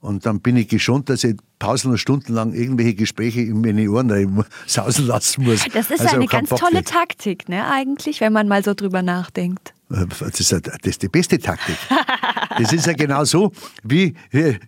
Und 0.01 0.25
dann 0.25 0.41
bin 0.41 0.58
ich 0.58 0.67
geschont, 0.67 1.10
dass 1.10 1.24
ich 1.24 1.38
pausen 1.60 1.91
und 1.91 2.00
stundenlang 2.00 2.53
irgendwelche 2.53 2.96
Gespräche 2.96 3.41
in 3.41 3.62
meine 3.62 3.89
Ohren 3.89 4.43
sausen 4.65 5.05
lassen 5.05 5.43
muss. 5.43 5.63
Das 5.72 5.91
ist 5.91 6.01
also 6.01 6.15
eine 6.15 6.25
ganz 6.25 6.50
tolle 6.50 6.77
nicht. 6.77 6.88
Taktik, 6.88 7.48
ne, 7.48 7.67
eigentlich, 7.67 8.20
wenn 8.20 8.34
man 8.34 8.48
mal 8.48 8.63
so 8.63 8.74
drüber 8.74 9.03
nachdenkt. 9.03 9.74
Äh, 9.91 10.08
das 10.20 10.39
ist, 10.39 10.51
das 10.51 10.75
ist 10.84 11.03
die 11.03 11.08
beste 11.08 11.38
Taktik. 11.38 11.77
Das 12.58 12.74
ist 12.74 12.86
ja 12.86 12.93
genau 12.93 13.24
so, 13.24 13.51
wie, 13.84 14.15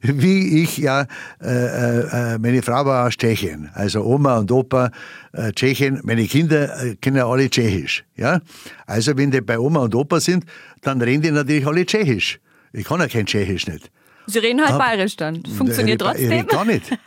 wie 0.01 0.63
ich 0.63 0.77
ja, 0.77 1.05
äh, 1.41 2.33
äh, 2.33 2.37
meine 2.37 2.61
Frau 2.61 2.85
war 2.85 3.07
aus 3.07 3.17
Tschechien, 3.17 3.69
also 3.73 4.03
Oma 4.03 4.37
und 4.37 4.51
Opa 4.51 4.91
äh, 5.33 5.51
Tschechien, 5.51 5.99
meine 6.03 6.25
Kinder 6.25 6.81
äh, 6.81 6.95
kennen 6.95 7.17
ja 7.17 7.27
alle 7.27 7.49
Tschechisch. 7.49 8.05
Ja? 8.15 8.39
Also 8.85 9.17
wenn 9.17 9.31
die 9.31 9.41
bei 9.41 9.59
Oma 9.59 9.81
und 9.81 9.95
Opa 9.95 10.19
sind, 10.19 10.45
dann 10.81 11.01
reden 11.01 11.23
die 11.23 11.31
natürlich 11.31 11.67
alle 11.67 11.85
Tschechisch. 11.85 12.39
Ich 12.71 12.85
kann 12.85 12.99
ja 12.99 13.07
kein 13.07 13.25
Tschechisch 13.25 13.67
nicht. 13.67 13.91
Sie 14.27 14.39
reden 14.39 14.61
halt 14.61 14.71
Aber, 14.71 14.85
bayerisch 14.85 15.15
dann. 15.15 15.43
Funktioniert 15.45 16.01
ich, 16.01 16.07
trotzdem? 16.07 16.31
Ich 16.31 16.37
rede 16.37 16.45
gar 16.47 16.65
nicht. 16.65 16.97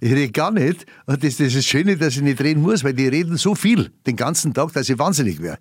Ich 0.00 0.12
rede 0.12 0.32
gar 0.32 0.50
nicht. 0.50 0.86
Und 1.06 1.24
das, 1.24 1.36
das 1.36 1.48
ist 1.48 1.56
das 1.56 1.64
Schöne, 1.64 1.96
dass 1.96 2.16
ich 2.16 2.22
nicht 2.22 2.40
reden 2.40 2.60
muss, 2.62 2.84
weil 2.84 2.92
die 2.92 3.08
reden 3.08 3.36
so 3.36 3.54
viel 3.54 3.90
den 4.06 4.16
ganzen 4.16 4.52
Tag, 4.52 4.72
dass 4.72 4.88
ich 4.88 4.98
wahnsinnig 4.98 5.40
wäre. 5.40 5.58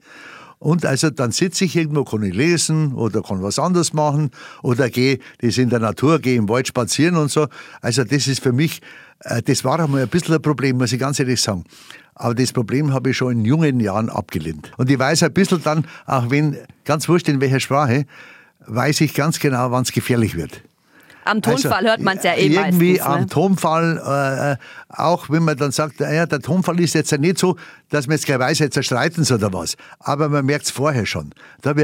Und 0.60 0.86
also 0.86 1.10
dann 1.10 1.32
sitze 1.32 1.66
ich 1.66 1.76
irgendwo, 1.76 2.06
kann 2.06 2.24
ich 2.24 2.34
lesen 2.34 2.94
oder 2.94 3.22
kann 3.22 3.44
was 3.44 3.60
anderes 3.60 3.92
machen 3.92 4.32
oder 4.62 4.90
gehe, 4.90 5.20
das 5.40 5.58
in 5.58 5.70
der 5.70 5.80
Natur, 5.80 6.20
gehe 6.20 6.38
im 6.38 6.48
Wald 6.48 6.70
spazieren 6.70 7.18
und 7.18 7.30
so. 7.30 7.48
Also 7.82 8.06
das 8.06 8.28
ist 8.28 8.42
für 8.42 8.54
mich, 8.54 8.82
äh, 9.20 9.42
das 9.42 9.66
war 9.66 9.80
einmal 9.80 10.04
ein 10.04 10.08
bisschen 10.08 10.36
ein 10.36 10.42
Problem, 10.42 10.78
muss 10.78 10.94
ich 10.94 11.00
ganz 11.00 11.20
ehrlich 11.20 11.42
sagen. 11.42 11.66
Aber 12.16 12.34
das 12.34 12.54
Problem 12.54 12.94
habe 12.94 13.10
ich 13.10 13.18
schon 13.18 13.34
in 13.34 13.46
jungen 13.46 13.82
Jahren 13.82 14.10
abgelehnt. 14.10 14.72
Und 14.78 14.90
ich 14.90 14.98
weiß 14.98 15.24
ein 15.24 15.34
bisschen 15.34 15.62
dann, 15.64 15.86
auch 16.06 16.30
wenn, 16.30 16.58
ganz 16.86 17.10
wurscht 17.10 17.28
in 17.28 17.42
welcher 17.42 17.60
Sprache, 17.60 18.06
weiß 18.66 19.02
ich 19.02 19.14
ganz 19.14 19.40
genau, 19.40 19.72
wann 19.72 19.84
es 19.84 19.92
gefährlich 19.92 20.36
wird. 20.36 20.62
Am 21.26 21.38
also, 21.38 21.52
Tonfall 21.52 21.74
also, 21.74 21.90
hört 21.90 22.02
man 22.02 22.18
es 22.18 22.24
ja 22.24 22.34
eh 22.34 22.48
Irgendwie 22.48 22.94
meistens, 22.94 23.08
ne? 23.08 23.14
am 23.16 23.30
Tonfall, 23.30 24.02
äh, 24.06 24.52
äh, 24.54 24.56
auch 24.90 25.30
wenn 25.30 25.44
man 25.44 25.58
dann 25.58 25.72
sagt, 25.72 26.00
ja, 26.00 26.26
der 26.26 26.40
Tonfall 26.40 26.80
ist 26.80 26.94
jetzt 26.94 27.12
ja 27.12 27.18
nicht 27.18 27.38
so, 27.38 27.56
dass 27.94 28.08
man 28.08 28.16
jetzt 28.16 28.26
gleich 28.26 28.40
weiß, 28.40 28.60
jetzt 28.60 28.74
zerstreiten 28.74 29.24
sie 29.24 29.36
oder 29.36 29.54
was. 29.54 29.76
Aber 30.00 30.28
man 30.28 30.46
merkt 30.46 30.66
es 30.66 30.72
vorher 30.72 31.06
schon. 31.06 31.30
Da 31.62 31.72
habe 31.72 31.84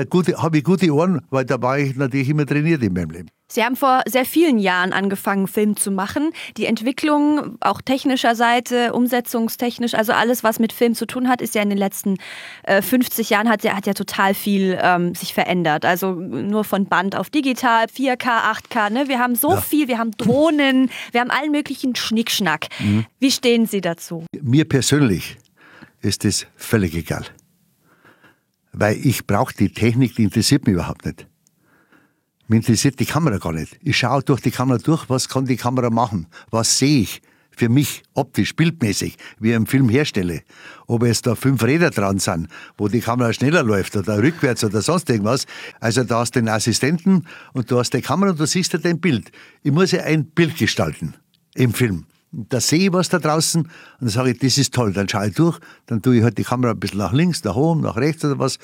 ich, 0.58 0.64
gute, 0.64 0.92
Ohren, 0.92 1.22
weil 1.30 1.46
da 1.46 1.62
war 1.62 1.78
ich 1.78 1.96
natürlich 1.96 2.30
immer 2.30 2.48
trainiert 2.48 2.82
in 2.82 2.94
meinem 2.94 3.12
Leben. 3.12 3.30
Sie 3.52 3.64
haben 3.64 3.76
vor 3.76 4.02
sehr 4.08 4.26
vielen 4.26 4.60
Jahren 4.60 4.94
angefangen, 4.94 5.48
Film 5.48 5.76
zu 5.76 5.92
machen. 5.92 6.32
Die 6.58 6.66
Entwicklung, 6.66 7.58
auch 7.62 7.82
technischer 7.82 8.36
Seite, 8.36 8.94
umsetzungstechnisch, 8.94 9.96
also 9.96 10.14
alles, 10.14 10.44
was 10.44 10.60
mit 10.60 10.72
Film 10.72 10.94
zu 10.94 11.08
tun 11.08 11.28
hat, 11.28 11.42
ist 11.42 11.56
ja 11.56 11.64
in 11.64 11.70
den 11.70 11.78
letzten 11.78 12.18
äh, 12.64 12.84
50 12.84 13.32
Jahren 13.32 13.50
hat 13.50 13.64
ja, 13.64 13.76
hat 13.76 13.88
ja 13.88 13.94
total 13.94 14.36
viel 14.36 14.78
ähm, 14.82 15.16
sich 15.16 15.34
verändert. 15.34 15.84
Also 15.84 16.14
nur 16.14 16.64
von 16.64 16.86
Band 16.86 17.16
auf 17.16 17.30
digital, 17.32 17.86
4K, 17.86 18.54
8K. 18.70 18.90
Ne? 18.92 19.08
Wir 19.08 19.20
haben 19.20 19.36
so 19.36 19.52
ja. 19.52 19.62
viel, 19.62 19.88
wir 19.88 19.98
haben 19.98 20.12
Drohnen, 20.12 20.92
wir 21.12 21.22
haben 21.22 21.32
allen 21.32 21.52
möglichen 21.52 21.96
Schnickschnack. 21.96 22.68
Mhm. 22.80 23.06
Wie 23.20 23.32
stehen 23.32 23.66
Sie 23.66 23.82
dazu? 23.82 24.26
Mir 24.42 24.68
persönlich 24.68 25.38
ist 26.02 26.26
das 26.26 26.48
völlig 26.56 26.96
egal. 26.96 27.26
Weil 28.72 28.98
ich 29.06 29.26
brauche 29.26 29.54
die 29.54 29.72
Technik, 29.74 30.16
die 30.16 30.24
interessiert 30.24 30.66
mich 30.66 30.76
überhaupt 30.76 31.06
nicht. 31.06 31.28
Mir 32.48 32.58
interessiert 32.58 33.00
die 33.00 33.06
Kamera 33.06 33.38
gar 33.38 33.54
nicht. 33.54 33.78
Ich 33.84 33.98
schaue 33.98 34.24
durch 34.24 34.42
die 34.42 34.52
Kamera 34.52 34.80
durch, 34.80 35.10
was 35.10 35.30
kann 35.30 35.46
die 35.46 35.56
Kamera 35.56 35.90
machen? 35.90 36.28
Was 36.50 36.78
sehe 36.78 37.02
ich? 37.02 37.22
Für 37.52 37.70
mich 37.70 38.04
optisch, 38.14 38.56
bildmäßig, 38.56 39.18
wie 39.40 39.50
ich 39.50 39.56
einen 39.56 39.68
Film 39.68 39.90
herstelle. 39.90 40.44
Ob 40.88 41.04
es 41.04 41.22
da 41.22 41.36
fünf 41.36 41.62
Räder 41.62 41.90
dran 41.90 42.18
sind, 42.18 42.48
wo 42.78 42.88
die 42.88 43.02
Kamera 43.02 43.34
schneller 43.34 43.64
läuft 43.64 43.98
oder 43.98 44.18
rückwärts 44.24 44.64
oder 44.64 44.82
sonst 44.82 45.10
irgendwas. 45.10 45.46
Also 45.80 46.04
da 46.04 46.20
hast 46.20 46.36
du 46.36 46.40
den 46.40 46.48
Assistenten 46.48 47.28
und 47.54 47.70
du 47.70 47.78
hast 47.78 47.94
die 47.94 48.02
Kamera 48.02 48.32
und 48.32 48.40
du 48.40 48.48
siehst 48.48 48.74
ja 48.74 48.80
dein 48.80 49.00
Bild. 49.00 49.32
Ich 49.62 49.72
muss 49.72 49.92
ja 49.92 50.04
ein 50.04 50.26
Bild 50.26 50.58
gestalten 50.58 51.16
im 51.54 51.74
Film. 51.74 52.06
Da 52.32 52.62
sehe 52.62 52.88
ich 52.88 52.94
was 52.94 53.10
da 53.10 53.20
draußen 53.20 53.64
und 53.64 53.72
dann 54.00 54.10
sage 54.10 54.32
ich, 54.32 54.40
das 54.40 54.58
ist 54.58 54.74
toll. 54.74 54.94
Dann 54.94 55.10
schaue 55.10 55.30
ich 55.30 55.36
durch, 55.36 55.60
dann 55.88 56.02
tue 56.02 56.18
ich 56.18 56.24
halt 56.24 56.38
die 56.38 56.44
Kamera 56.44 56.72
ein 56.72 56.80
bisschen 56.80 57.00
nach 57.00 57.14
links, 57.14 57.44
nach 57.44 57.56
oben, 57.56 57.82
nach 57.82 57.98
rechts 57.98 58.24
oder 58.24 58.38
was 58.38 58.60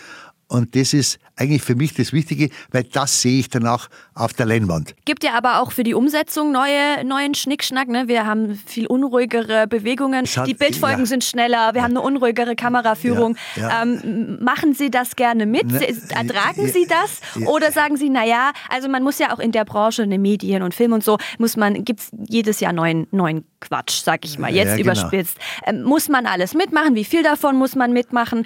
und 0.48 0.76
das 0.76 0.94
ist 0.94 1.20
eigentlich 1.36 1.64
für 1.64 1.76
mich 1.76 1.94
das 1.94 2.14
Wichtige, 2.14 2.50
weil 2.72 2.84
das 2.84 3.22
sehe 3.22 3.40
ich 3.40 3.50
danach 3.50 3.90
auf 4.14 4.34
der 4.34 4.46
Leinwand. 4.46 4.96
Gibt 5.04 5.24
ja 5.24 5.34
aber 5.34 5.60
auch 5.60 5.72
für 5.72 5.84
die 5.84 5.94
Umsetzung 5.94 6.52
neue, 6.52 7.04
neuen 7.04 7.34
Schnickschnack. 7.34 7.88
Ne? 7.88 8.08
Wir 8.08 8.26
haben 8.26 8.56
viel 8.66 8.86
unruhigere 8.86 9.68
Bewegungen. 9.68 10.26
Hat, 10.26 10.48
die 10.48 10.54
Bildfolgen 10.54 11.00
ja. 11.00 11.06
sind 11.06 11.24
schneller. 11.24 11.74
Wir 11.74 11.80
ja. 11.80 11.84
haben 11.84 11.92
eine 11.92 12.02
unruhigere 12.02 12.56
Kameraführung. 12.56 13.36
Ja. 13.56 13.82
Ähm, 13.82 14.38
machen 14.42 14.74
Sie 14.74 14.92
das 14.92 15.16
gerne 15.16 15.46
mit? 15.46 15.66
Ne, 15.66 15.88
Ertragen 16.10 16.68
Sie 16.68 16.88
das? 16.88 17.22
Oder 17.48 17.72
sagen 17.72 17.98
Sie, 17.98 18.10
naja, 18.10 18.52
also 18.70 18.88
man 18.88 19.04
muss 19.04 19.18
ja 19.18 19.34
auch 19.34 19.40
in 19.40 19.52
der 19.52 19.66
Branche, 19.66 20.04
in 20.04 20.12
den 20.12 20.22
Medien 20.22 20.62
und 20.62 20.76
Film 20.76 20.94
und 20.94 21.04
so, 21.04 21.18
muss 21.40 21.58
man, 21.58 21.84
gibt 21.84 22.02
es 22.02 22.12
jedes 22.30 22.60
Jahr 22.60 22.72
neuen, 22.72 23.08
neuen 23.12 23.46
Quatsch, 23.60 24.04
sag 24.04 24.26
ich 24.26 24.38
mal, 24.38 24.54
jetzt 24.54 24.78
genau. 24.78 24.92
überspitzt. 24.92 25.38
Ähm, 25.66 25.82
muss 25.84 26.08
man 26.08 26.28
alles 26.28 26.54
mitmachen? 26.54 26.96
Wie 26.96 27.04
viel 27.04 27.24
davon 27.24 27.56
muss 27.56 27.76
man 27.76 27.92
mitmachen? 27.92 28.46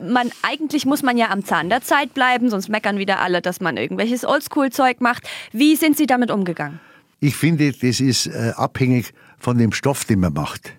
man, 0.00 0.30
eigentlich 0.42 0.86
muss 0.86 1.02
man 1.02 1.16
ja 1.16 1.27
am 1.30 1.44
Zahn 1.44 1.68
der 1.68 1.82
Zeit 1.82 2.14
bleiben, 2.14 2.50
sonst 2.50 2.68
meckern 2.68 2.98
wieder 2.98 3.20
alle, 3.20 3.42
dass 3.42 3.60
man 3.60 3.76
irgendwelches 3.76 4.24
Oldschool-Zeug 4.24 5.00
macht. 5.00 5.28
Wie 5.52 5.76
sind 5.76 5.96
Sie 5.96 6.06
damit 6.06 6.30
umgegangen? 6.30 6.80
Ich 7.20 7.36
finde, 7.36 7.72
das 7.72 8.00
ist 8.00 8.26
äh, 8.26 8.52
abhängig 8.56 9.12
von 9.38 9.58
dem 9.58 9.72
Stoff, 9.72 10.04
den 10.04 10.20
man 10.20 10.32
macht. 10.32 10.72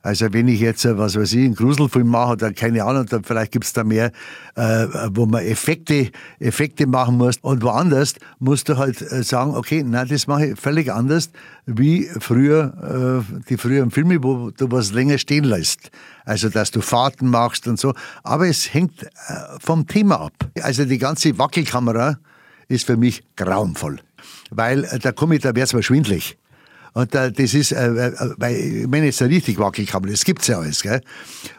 Also 0.00 0.32
wenn 0.32 0.46
ich 0.46 0.60
jetzt, 0.60 0.84
äh, 0.84 0.96
was 0.96 1.16
weiß 1.16 1.32
ich, 1.32 1.44
einen 1.44 1.54
Gruselfilm 1.54 2.08
mache 2.08 2.32
oder 2.32 2.52
keine 2.52 2.84
Ahnung, 2.84 3.06
dann 3.06 3.24
vielleicht 3.24 3.50
gibt 3.50 3.64
es 3.64 3.72
da 3.72 3.82
mehr, 3.82 4.12
äh, 4.54 4.86
wo 5.10 5.26
man 5.26 5.44
Effekte, 5.44 6.10
Effekte 6.38 6.86
machen 6.86 7.16
muss. 7.16 7.38
Und 7.42 7.62
woanders 7.62 8.14
musst 8.38 8.68
du 8.68 8.76
halt 8.76 9.02
äh, 9.02 9.22
sagen, 9.24 9.56
okay, 9.56 9.82
nein, 9.82 10.06
das 10.08 10.28
mache 10.28 10.46
ich 10.46 10.60
völlig 10.60 10.92
anders, 10.92 11.30
wie 11.66 12.08
früher, 12.20 13.24
äh, 13.28 13.40
die 13.48 13.56
früheren 13.56 13.90
Filme, 13.90 14.22
wo 14.22 14.50
du 14.50 14.70
was 14.70 14.92
länger 14.92 15.18
stehen 15.18 15.44
lässt. 15.44 15.90
Also, 16.24 16.48
dass 16.48 16.70
du 16.70 16.80
Fahrten 16.80 17.28
machst 17.28 17.66
und 17.66 17.80
so. 17.80 17.92
Aber 18.22 18.46
es 18.46 18.72
hängt 18.72 19.02
äh, 19.02 19.08
vom 19.60 19.86
Thema 19.86 20.20
ab. 20.20 20.32
Also 20.62 20.84
die 20.84 20.98
ganze 20.98 21.38
Wackelkamera 21.38 22.18
ist 22.68 22.86
für 22.86 22.96
mich 22.96 23.24
grauenvoll. 23.34 23.98
Weil 24.50 24.84
äh, 24.84 24.98
da 25.00 25.10
komme 25.10 25.36
ich, 25.36 25.42
da 25.42 25.54
wird's 25.56 25.72
mir 25.72 25.82
schwindlig. 25.82 26.38
Und 26.94 27.14
äh, 27.14 27.30
das 27.32 27.54
ist, 27.54 27.72
äh, 27.72 27.86
äh, 27.86 28.12
weil 28.36 28.56
ich 28.56 28.86
meine 28.86 29.06
jetzt 29.06 29.22
richtig 29.22 29.58
Wackelkamera, 29.58 30.10
das 30.10 30.24
gibt's 30.24 30.46
ja 30.46 30.58
alles, 30.58 30.82
gell? 30.82 31.00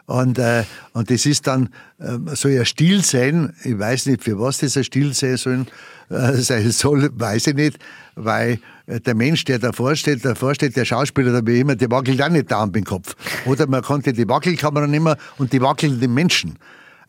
Und, 0.05 0.39
äh, 0.39 0.63
und 0.93 1.09
das 1.09 1.25
ist 1.25 1.47
dann, 1.47 1.69
äh, 1.99 2.17
soll 2.35 2.51
ja 2.51 2.65
Stil 2.65 3.03
sein, 3.03 3.53
ich 3.63 3.77
weiß 3.77 4.07
nicht, 4.07 4.23
für 4.23 4.39
was 4.39 4.59
das 4.59 4.75
ein 4.77 4.83
Stil 4.83 5.13
sein 5.13 5.37
soll, 5.37 5.65
äh, 6.09 6.33
sein 6.37 6.71
soll, 6.71 7.09
weiß 7.13 7.47
ich 7.47 7.55
nicht, 7.55 7.79
weil 8.15 8.59
äh, 8.87 8.99
der 8.99 9.15
Mensch, 9.15 9.45
der 9.45 9.59
davor 9.59 9.95
steht, 9.95 10.25
davor 10.25 10.55
steht, 10.55 10.75
der 10.75 10.85
Schauspieler, 10.85 11.31
der 11.31 11.45
wie 11.45 11.59
immer, 11.59 11.75
der 11.75 11.91
wackelt 11.91 12.21
auch 12.21 12.29
nicht 12.29 12.51
da 12.51 12.63
am 12.63 12.71
Kopf. 12.83 13.15
Oder 13.45 13.67
man 13.67 13.81
konnte 13.81 14.13
die 14.13 14.27
Wackelkamera 14.27 14.87
nehmen 14.87 15.15
und 15.37 15.53
die 15.53 15.61
wackelnden 15.61 16.13
Menschen. 16.13 16.57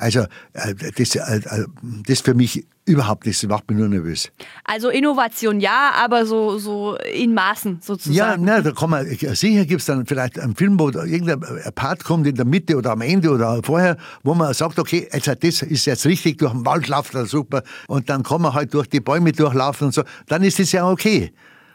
Also 0.00 0.20
äh, 0.54 0.74
das, 0.96 1.14
äh, 1.14 1.20
äh, 1.20 1.66
das 2.06 2.20
für 2.20 2.32
mich 2.32 2.66
überhaupt 2.86 3.26
nicht, 3.26 3.42
das 3.42 3.48
macht 3.50 3.68
mich 3.68 3.78
nur 3.78 3.88
nervös. 3.88 4.32
Also 4.64 4.88
Innovation 4.88 5.60
ja, 5.60 5.92
aber 5.94 6.24
so, 6.24 6.58
so 6.58 6.96
in 6.96 7.34
Maßen 7.34 7.80
sozusagen. 7.82 8.16
Ja, 8.16 8.36
na, 8.38 8.62
da 8.62 8.72
kann 8.72 8.88
man, 8.88 9.06
sicher 9.06 9.66
gibt 9.66 9.80
es 9.80 9.86
dann 9.86 10.06
vielleicht 10.06 10.38
einen 10.38 10.56
Film, 10.56 10.78
wo 10.78 10.88
irgendein 10.88 11.40
Part 11.74 12.02
kommt 12.02 12.26
in 12.26 12.34
der 12.34 12.46
Mitte 12.46 12.76
oder 12.76 12.92
am 12.92 13.02
Ende 13.02 13.30
oder 13.30 13.60
vorher, 13.62 13.98
wo 14.22 14.34
man 14.34 14.54
sagt, 14.54 14.78
okay, 14.78 15.06
jetzt, 15.12 15.28
das 15.28 15.62
ist 15.62 15.84
jetzt 15.84 16.06
richtig, 16.06 16.38
durch 16.38 16.52
den 16.52 16.64
Wald 16.64 16.88
läuft 16.88 17.14
das 17.14 17.30
super 17.30 17.62
und 17.86 18.08
dann 18.08 18.22
kann 18.22 18.40
man 18.40 18.54
halt 18.54 18.72
durch 18.72 18.88
die 18.88 19.00
Bäume 19.00 19.32
durchlaufen 19.32 19.88
und 19.88 19.94
so, 19.94 20.02
dann 20.28 20.42
ist 20.42 20.58
das 20.58 20.72
ja 20.72 20.88
okay. 20.88 21.32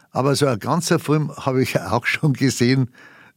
Aber 0.10 0.34
so 0.36 0.48
ein 0.48 0.58
ganzer 0.58 0.98
Film 0.98 1.32
habe 1.38 1.62
ich 1.62 1.80
auch 1.80 2.08
schon 2.08 2.34
gesehen, 2.34 2.90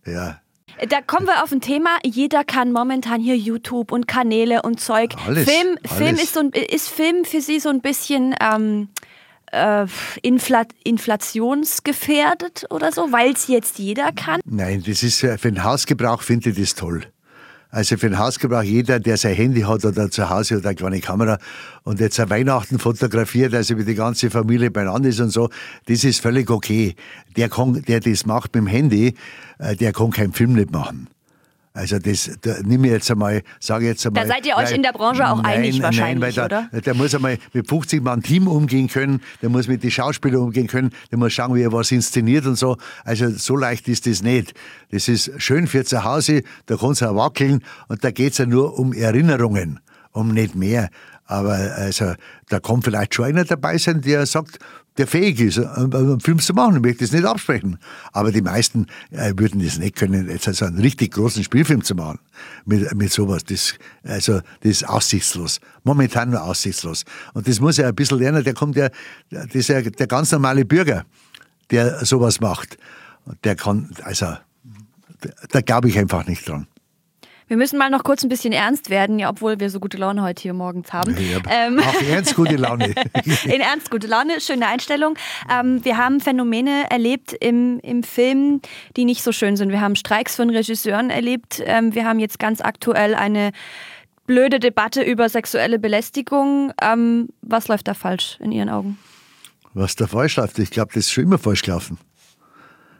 ja, 0.07 0.41
da 0.89 1.01
kommen 1.01 1.27
wir 1.27 1.43
auf 1.43 1.53
ein 1.53 1.61
Thema. 1.61 1.99
Jeder 2.05 2.45
kann 2.45 2.73
momentan 2.73 3.21
hier 3.21 3.37
YouTube 3.37 3.93
und 3.93 4.07
Kanäle 4.07 4.63
und 4.63 4.81
Zeug. 4.81 5.15
Alles, 5.27 5.49
Film, 5.49 5.79
alles. 5.83 5.99
Film 5.99 6.15
ist, 6.17 6.35
so 6.35 6.41
ein, 6.41 6.51
ist 6.51 6.89
Film 6.89 7.25
für 7.25 7.41
Sie 7.41 7.59
so 7.61 7.69
ein 7.69 7.81
bisschen 7.81 8.35
ähm, 8.41 8.89
äh, 9.53 9.87
infla 10.23 10.65
inflationsgefährdet 10.85 12.67
oder 12.71 12.93
so, 12.93 13.13
weil 13.13 13.33
es 13.33 13.49
jetzt 13.49 13.79
jeder 13.79 14.13
kann? 14.13 14.41
Nein, 14.45 14.83
das 14.87 15.03
ist 15.03 15.21
für 15.21 15.37
den 15.37 15.65
Hausgebrauch 15.65 16.23
finde 16.23 16.51
ich 16.51 16.57
das 16.57 16.75
toll. 16.75 17.05
Also 17.71 17.99
für 17.99 18.09
den 18.09 18.19
Hausgebrauch, 18.19 18.63
jeder, 18.63 18.99
der 18.99 19.19
sein 19.19 19.35
Handy 19.35 19.61
hat 19.61 19.85
oder 19.85 20.11
zu 20.11 20.31
Hause 20.31 20.57
oder 20.57 20.71
eine 20.71 20.77
kleine 20.77 21.01
Kamera 21.01 21.39
und 21.83 22.01
jetzt 22.01 22.19
ein 22.19 22.31
Weihnachten 22.31 22.79
fotografiert, 22.79 23.55
also 23.55 23.77
wie 23.77 23.85
die 23.85 23.95
ganze 23.95 24.31
Familie 24.31 24.71
beieinander 24.71 25.11
ist 25.11 25.21
und 25.21 25.31
so, 25.31 25.51
das 25.87 26.03
ist 26.05 26.21
völlig 26.21 26.51
okay. 26.51 26.95
Der, 27.37 27.51
kann, 27.51 27.83
der 27.83 28.01
das 28.01 28.25
macht 28.25 28.55
mit 28.55 28.65
dem 28.65 28.67
Handy, 28.67 29.15
äh, 29.59 29.77
der 29.77 29.93
kann 29.93 30.11
keinen 30.11 30.33
Film 30.33 30.55
nicht 30.55 30.73
machen. 30.73 31.09
Also 31.79 32.01
das, 32.01 32.29
da 32.41 32.57
nimm 32.65 32.83
ich 32.83 32.91
jetzt 32.91 33.09
einmal, 33.09 33.43
sage 33.61 33.87
jetzt 33.87 34.05
einmal. 34.05 34.25
Da 34.27 34.35
seid 34.35 34.45
ihr 34.45 34.57
euch 34.57 34.73
in 34.73 34.83
der 34.83 34.91
Branche 34.91 35.25
auch 35.31 35.41
nein, 35.41 35.59
einig 35.59 35.81
wahrscheinlich, 35.81 36.35
nein, 36.37 36.49
weil 36.49 36.49
da, 36.49 36.69
oder? 36.73 36.81
Der 36.81 36.95
muss 36.95 37.15
einmal 37.15 37.39
mit 37.53 37.69
50 37.69 38.03
Mann 38.03 38.21
Team 38.21 38.49
umgehen 38.49 38.89
können, 38.89 39.23
der 39.43 39.49
muss 39.49 39.69
mit 39.69 39.85
den 39.85 39.91
Schauspielern 39.93 40.43
umgehen 40.43 40.67
können, 40.67 40.91
der 41.13 41.19
muss 41.19 41.33
schauen, 41.33 41.55
wie 41.55 41.63
er 41.63 41.73
was 41.73 41.93
inszeniert 41.93 42.47
und 42.47 42.57
so. 42.57 42.77
Also 43.05 43.31
so 43.31 43.57
leicht 43.57 43.87
ist 43.87 44.09
das 44.09 44.23
nicht. 44.23 44.55
Das 44.91 45.07
ist 45.07 45.31
schön 45.41 45.69
für 45.69 45.85
zu 45.85 46.03
Hause, 46.03 46.43
da 46.67 46.77
kannst 46.77 47.01
du 47.01 47.07
auch 47.07 47.15
wackeln 47.15 47.63
und 47.87 48.03
da 48.03 48.11
geht's 48.11 48.39
ja 48.39 48.47
nur 48.47 48.77
um 48.77 48.93
Erinnerungen, 48.93 49.79
um 50.11 50.35
nicht 50.35 50.57
mehr. 50.57 50.89
Aber 51.27 51.53
also, 51.53 52.15
da 52.49 52.59
kann 52.59 52.83
vielleicht 52.83 53.15
schon 53.15 53.27
einer 53.27 53.45
dabei 53.45 53.79
sein, 53.79 54.01
der 54.01 54.27
sagt, 54.27 54.59
der 54.99 55.07
fähig 55.07 55.41
ist, 55.41 55.59
einen 55.59 56.21
Film 56.21 56.41
zu 56.41 56.53
machen. 56.53 56.77
Ich 56.77 56.83
möchte 56.83 57.05
das 57.05 57.13
nicht 57.13 57.25
absprechen. 57.25 57.79
Aber 58.13 58.33
die 58.33 58.43
meisten 58.43 58.87
äh, 59.11 59.33
würden 59.37 59.63
das 59.63 59.79
nicht 59.79 59.97
können, 59.97 60.29
jetzt 60.29 60.49
also 60.49 60.65
einen 60.65 60.81
richtig 60.81 61.13
großen 61.13 61.45
Spielfilm 61.45 61.85
zu 61.85 61.95
machen. 61.95 62.19
Mit, 62.67 62.93
mit 62.95 63.13
sowas. 63.13 63.45
Das, 63.45 63.75
also, 64.03 64.41
das 64.61 64.71
ist 64.71 64.89
aussichtslos. 64.89 65.61
Momentan 65.85 66.31
nur 66.31 66.43
aussichtslos. 66.43 67.05
Und 67.33 67.47
das 67.47 67.61
muss 67.61 67.79
er 67.79 67.89
ein 67.89 67.95
bisschen 67.95 68.19
lernen. 68.19 68.43
Der 68.43 68.55
kommt 68.55 68.77
ja, 68.77 68.89
das 69.31 69.55
ist 69.55 69.69
ja 69.69 69.81
der 69.81 70.07
ganz 70.09 70.33
normale 70.33 70.65
Bürger, 70.65 71.05
der 71.71 72.05
sowas 72.05 72.41
macht. 72.41 72.77
Der 73.45 73.55
kann, 73.55 73.91
also, 74.03 74.37
da 75.51 75.61
glaube 75.61 75.89
ich 75.89 75.99
einfach 75.99 76.27
nicht 76.27 76.49
dran. 76.49 76.67
Wir 77.49 77.57
müssen 77.57 77.79
mal 77.79 77.89
noch 77.89 78.05
kurz 78.05 78.23
ein 78.23 78.29
bisschen 78.29 78.53
ernst 78.53 78.91
werden, 78.91 79.19
ja, 79.19 79.31
obwohl 79.31 79.59
wir 79.59 79.71
so 79.71 79.81
gute 79.81 79.97
Laune 79.97 80.23
heute 80.23 80.43
hier 80.43 80.53
morgens 80.53 80.93
haben. 80.93 81.17
Ja, 81.19 81.39
ähm, 81.51 81.81
auch 81.81 82.03
ernst 82.11 82.35
gute 82.35 82.57
Laune. 82.57 82.95
In 83.45 83.63
ernst 83.63 83.91
gute 83.91 84.07
Laune, 84.07 84.41
schöne 84.41 84.67
Einstellung. 84.67 85.17
Ähm, 85.51 85.83
wir 85.83 85.97
haben 85.97 86.21
Phänomene 86.21 86.91
erlebt 86.91 87.35
im, 87.41 87.81
im 87.81 88.03
Film, 88.03 88.61
die 88.99 89.07
nicht 89.07 89.23
so 89.23 89.33
schön 89.33 89.57
sind. 89.57 89.71
Wir 89.71 89.81
haben 89.81 89.97
Streiks 89.97 90.37
von 90.37 90.51
Regisseuren 90.51 91.09
erlebt. 91.09 91.63
Ähm, 91.65 91.95
wir 91.95 92.05
haben 92.05 92.19
jetzt 92.19 92.39
ganz 92.39 92.61
aktuell 92.61 93.15
eine 93.15 93.53
blöde 94.27 94.61
Debatte 94.61 95.03
über 95.03 95.31
sexuelle 95.31 95.79
Belästigung. 95.79 96.73
Ähm, 96.83 97.31
was 97.41 97.67
läuft 97.69 97.89
da 97.89 97.95
falsch 97.95 98.37
in 98.41 98.53
Ihren 98.53 98.69
Augen? 98.69 98.99
Was 99.73 99.97
da 99.97 100.07
falsch 100.07 100.37
läuft? 100.37 100.59
Ich 100.59 100.71
glaube, 100.71 100.91
das 100.93 101.07
ist 101.07 101.13
schon 101.13 101.25
immer 101.25 101.39
falsch 101.39 101.63
gelaufen. 101.63 101.99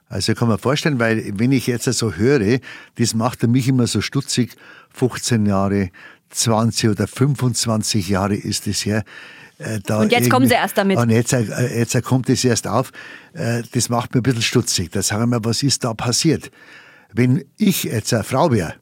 Also 0.09 0.35
kann 0.35 0.49
man 0.49 0.59
vorstellen, 0.59 0.99
weil 0.99 1.33
wenn 1.39 1.53
ich 1.53 1.67
jetzt 1.67 1.85
so 1.85 2.15
höre, 2.15 2.61
das 2.97 3.15
macht 3.15 3.43
mich 3.43 3.69
immer 3.69 3.87
so 3.87 4.01
stutzig, 4.01 4.57
15 4.95 5.47
Jahre, 5.47 5.91
20 6.31 6.91
oder 6.91 7.07
25 7.07 8.09
Jahre 8.09 8.35
ist 8.35 8.67
es 8.67 8.85
her. 8.87 9.05
Äh, 9.59 9.81
und 9.93 10.13
jetzt 10.13 10.31
kommen 10.31 10.47
sie 10.47 10.55
erst 10.55 10.79
damit. 10.79 10.99
Und 10.99 11.11
jetzt, 11.11 11.33
äh, 11.33 11.79
jetzt 11.79 12.01
kommt 12.05 12.29
es 12.31 12.45
erst 12.45 12.67
auf. 12.67 12.91
Äh, 13.33 13.63
das 13.73 13.89
macht 13.89 14.15
mir 14.15 14.21
ein 14.21 14.23
bisschen 14.23 14.43
stutzig. 14.43 14.91
Da 14.91 15.03
sagen 15.03 15.31
wir, 15.31 15.45
was 15.45 15.63
ist 15.63 15.85
da 15.85 15.95
passiert? 15.95 16.51
Wenn 17.13 17.45
ich 17.57 17.85
jetzt 17.85 18.13
eine 18.15 18.25
Frau 18.25 18.51
wäre 18.51 18.75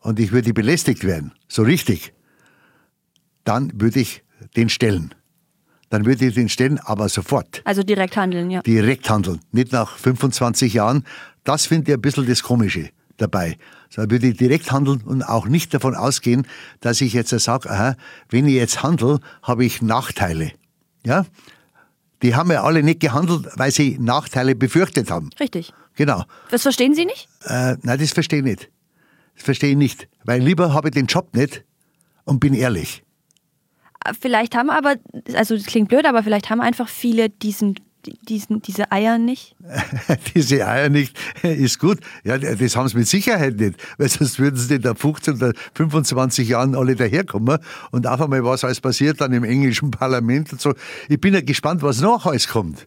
und 0.00 0.18
ich 0.18 0.32
würde 0.32 0.52
belästigt 0.52 1.04
werden, 1.04 1.32
so 1.48 1.62
richtig, 1.62 2.12
dann 3.44 3.70
würde 3.80 4.00
ich 4.00 4.22
den 4.56 4.68
stellen 4.68 5.14
dann 5.94 6.06
würde 6.06 6.26
ich 6.26 6.34
den 6.34 6.48
stellen, 6.48 6.80
aber 6.80 7.08
sofort. 7.08 7.62
Also 7.64 7.84
direkt 7.84 8.16
handeln, 8.16 8.50
ja. 8.50 8.62
Direkt 8.62 9.08
handeln, 9.08 9.38
nicht 9.52 9.70
nach 9.70 9.96
25 9.96 10.74
Jahren. 10.74 11.04
Das 11.44 11.66
finde 11.66 11.92
ich 11.92 11.96
ein 11.96 12.02
bisschen 12.02 12.26
das 12.26 12.42
Komische 12.42 12.90
dabei. 13.16 13.56
So 13.90 14.02
würde 14.10 14.26
ich 14.26 14.36
direkt 14.36 14.72
handeln 14.72 15.02
und 15.02 15.22
auch 15.22 15.46
nicht 15.46 15.72
davon 15.72 15.94
ausgehen, 15.94 16.48
dass 16.80 17.00
ich 17.00 17.12
jetzt 17.12 17.30
sage, 17.30 17.70
aha, 17.70 17.94
wenn 18.28 18.44
ich 18.48 18.54
jetzt 18.54 18.82
handle, 18.82 19.20
habe 19.44 19.64
ich 19.64 19.82
Nachteile. 19.82 20.50
Ja? 21.06 21.26
Die 22.22 22.34
haben 22.34 22.50
ja 22.50 22.64
alle 22.64 22.82
nicht 22.82 22.98
gehandelt, 22.98 23.46
weil 23.54 23.70
sie 23.70 23.96
Nachteile 24.00 24.56
befürchtet 24.56 25.12
haben. 25.12 25.30
Richtig. 25.38 25.72
Genau. 25.94 26.24
Das 26.50 26.62
verstehen 26.62 26.96
Sie 26.96 27.04
nicht? 27.04 27.28
Äh, 27.44 27.76
nein, 27.82 28.00
das 28.00 28.10
verstehe 28.10 28.40
ich 28.40 28.44
nicht. 28.44 28.68
Das 29.36 29.44
verstehe 29.44 29.70
ich 29.70 29.76
nicht. 29.76 30.08
Weil 30.24 30.42
lieber 30.42 30.74
habe 30.74 30.88
ich 30.88 30.94
den 30.94 31.06
Job 31.06 31.36
nicht 31.36 31.62
und 32.24 32.40
bin 32.40 32.52
ehrlich. 32.52 33.03
Vielleicht 34.20 34.54
haben 34.54 34.70
aber, 34.70 34.96
also 35.34 35.56
das 35.56 35.66
klingt 35.66 35.88
blöd, 35.88 36.06
aber 36.06 36.22
vielleicht 36.22 36.50
haben 36.50 36.60
einfach 36.60 36.88
viele 36.88 37.30
diesen 37.30 37.76
diesen, 38.28 38.62
diese 38.62 38.92
Eier 38.92 39.18
nicht? 39.18 39.56
diese 40.34 40.66
Eier 40.66 40.88
nicht 40.88 41.16
ist 41.42 41.78
gut. 41.78 42.00
Ja, 42.24 42.38
das 42.38 42.76
haben 42.76 42.88
sie 42.88 42.98
mit 42.98 43.08
Sicherheit 43.08 43.56
nicht, 43.56 43.76
weil 43.98 44.08
sonst 44.08 44.38
würden 44.38 44.56
sie 44.56 44.78
nach 44.78 44.96
15 44.96 45.34
oder 45.34 45.52
25 45.74 46.48
Jahren 46.48 46.74
alle 46.74 46.96
daherkommen 46.96 47.58
und 47.90 48.06
auf 48.06 48.20
einmal 48.20 48.44
was 48.44 48.64
alles 48.64 48.80
passiert 48.80 49.20
dann 49.20 49.32
im 49.32 49.44
englischen 49.44 49.90
Parlament 49.90 50.52
und 50.52 50.60
so. 50.60 50.74
Ich 51.08 51.20
bin 51.20 51.34
ja 51.34 51.40
gespannt, 51.40 51.82
was 51.82 52.00
noch 52.00 52.26
alles 52.26 52.48
kommt. 52.48 52.86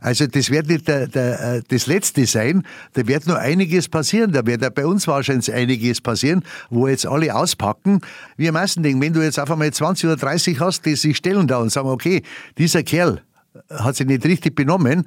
Also 0.00 0.26
das 0.26 0.50
wird 0.50 0.68
nicht 0.68 0.86
der, 0.86 1.08
der, 1.08 1.54
äh, 1.56 1.62
das 1.68 1.86
Letzte 1.86 2.26
sein. 2.26 2.62
Da 2.92 3.06
wird 3.06 3.26
noch 3.26 3.36
einiges 3.36 3.88
passieren. 3.88 4.32
Da 4.32 4.46
wird 4.46 4.62
ja 4.62 4.70
bei 4.70 4.86
uns 4.86 5.06
wahrscheinlich 5.06 5.52
einiges 5.52 6.00
passieren, 6.00 6.44
wo 6.70 6.86
jetzt 6.86 7.06
alle 7.06 7.34
auspacken. 7.34 8.00
Wir 8.36 8.52
meisten 8.52 8.82
denken, 8.82 9.00
wenn 9.00 9.12
du 9.12 9.22
jetzt 9.22 9.40
auf 9.40 9.50
einmal 9.50 9.72
20 9.72 10.06
oder 10.06 10.16
30 10.16 10.60
hast, 10.60 10.86
die 10.86 10.94
sich 10.94 11.16
stellen 11.16 11.46
da 11.46 11.58
und 11.58 11.70
sagen, 11.70 11.88
okay, 11.88 12.22
dieser 12.58 12.82
Kerl 12.82 13.22
hat 13.70 13.96
sich 13.96 14.06
nicht 14.06 14.24
richtig 14.24 14.54
benommen. 14.54 15.04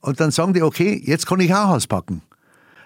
Und 0.00 0.20
dann 0.20 0.30
sagen 0.30 0.52
die, 0.52 0.62
okay, 0.62 1.00
jetzt 1.04 1.26
kann 1.26 1.40
ich 1.40 1.52
auch 1.54 1.70
auspacken. 1.70 2.22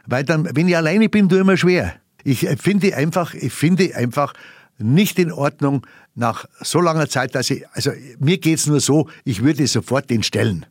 Weil 0.07 0.25
dann, 0.25 0.49
wenn 0.55 0.69
ich 0.69 0.77
alleine 0.77 1.09
bin, 1.09 1.29
tue 1.29 1.41
ich 1.41 1.45
mir 1.45 1.57
schwer. 1.57 1.95
Ich 2.25 2.47
finde 2.61 2.97
einfach, 2.97 3.35
ich 3.35 3.53
finde 3.53 3.95
einfach 3.97 4.33
nicht 4.79 5.19
in 5.19 5.33
Ordnung 5.33 5.87
nach 6.15 6.47
so 6.61 6.81
langer 6.81 7.09
Zeit, 7.09 7.35
dass 7.35 7.51
ich, 7.51 7.65
also 7.73 7.91
mir 8.19 8.39
geht's 8.39 8.67
nur 8.67 8.81
so, 8.81 9.09
ich 9.25 9.43
würde 9.43 9.67
sofort 9.67 10.09
den 10.11 10.23
stellen 10.23 10.67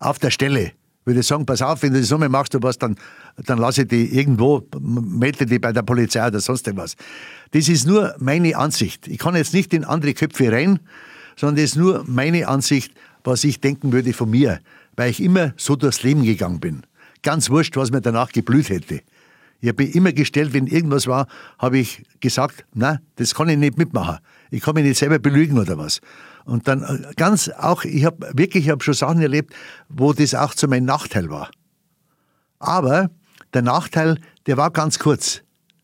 auf 0.00 0.18
der 0.18 0.30
Stelle 0.30 0.72
würde 1.04 1.22
sagen, 1.22 1.46
pass 1.46 1.62
auf, 1.62 1.82
wenn 1.82 1.92
du 1.92 2.00
das 2.00 2.10
nochmal 2.10 2.28
machst, 2.28 2.54
du 2.54 2.62
was, 2.62 2.78
dann, 2.78 2.96
dann 3.36 3.58
lasse 3.58 3.82
ich 3.82 3.88
die 3.88 4.16
irgendwo, 4.16 4.66
melde 4.80 5.46
die 5.46 5.58
bei 5.58 5.72
der 5.72 5.82
Polizei 5.82 6.26
oder 6.26 6.40
sonst 6.40 6.66
irgendwas. 6.66 6.96
Das 7.52 7.68
ist 7.68 7.86
nur 7.86 8.14
meine 8.18 8.56
Ansicht. 8.56 9.08
Ich 9.08 9.18
kann 9.18 9.34
jetzt 9.34 9.54
nicht 9.54 9.72
in 9.74 9.84
andere 9.84 10.14
Köpfe 10.14 10.52
rein, 10.52 10.78
sondern 11.36 11.56
das 11.56 11.72
ist 11.72 11.76
nur 11.76 12.04
meine 12.06 12.48
Ansicht, 12.48 12.92
was 13.24 13.44
ich 13.44 13.60
denken 13.60 13.92
würde 13.92 14.12
von 14.12 14.30
mir, 14.30 14.60
weil 14.96 15.10
ich 15.10 15.22
immer 15.22 15.52
so 15.56 15.76
durchs 15.76 16.02
Leben 16.02 16.22
gegangen 16.22 16.60
bin. 16.60 16.82
Ganz 17.22 17.50
wurscht, 17.50 17.76
was 17.76 17.90
mir 17.90 18.00
danach 18.00 18.30
geblüht 18.30 18.68
hätte. 18.68 19.00
Ich 19.60 19.68
habe 19.68 19.84
immer 19.84 20.12
gestellt, 20.12 20.52
wenn 20.52 20.66
irgendwas 20.66 21.06
war, 21.06 21.26
habe 21.58 21.78
ich 21.78 22.02
gesagt, 22.20 22.64
na, 22.72 23.00
das 23.16 23.34
kann 23.34 23.48
ich 23.48 23.58
nicht 23.58 23.76
mitmachen. 23.76 24.18
Ich 24.50 24.62
kann 24.62 24.74
mich 24.74 24.84
nicht 24.84 24.98
selber 24.98 25.18
belügen 25.18 25.58
oder 25.58 25.76
was. 25.76 26.00
Und 26.44 26.66
dann 26.66 26.82
äh, 26.82 27.12
ganz 27.16 27.48
auch, 27.48 27.84
ich 27.84 28.04
habe 28.04 28.30
wirklich, 28.34 28.64
ich 28.64 28.70
habe 28.70 28.82
schon 28.82 28.94
Sachen 28.94 29.20
erlebt, 29.20 29.54
wo 29.88 30.12
das 30.12 30.34
auch 30.34 30.54
zu 30.54 30.66
meinem 30.66 30.86
Nachteil 30.86 31.28
war. 31.28 31.50
Aber 32.58 33.10
der 33.52 33.62
Nachteil, 33.62 34.18
der 34.46 34.56
war 34.56 34.70
ganz 34.70 34.98
kurz, 34.98 35.42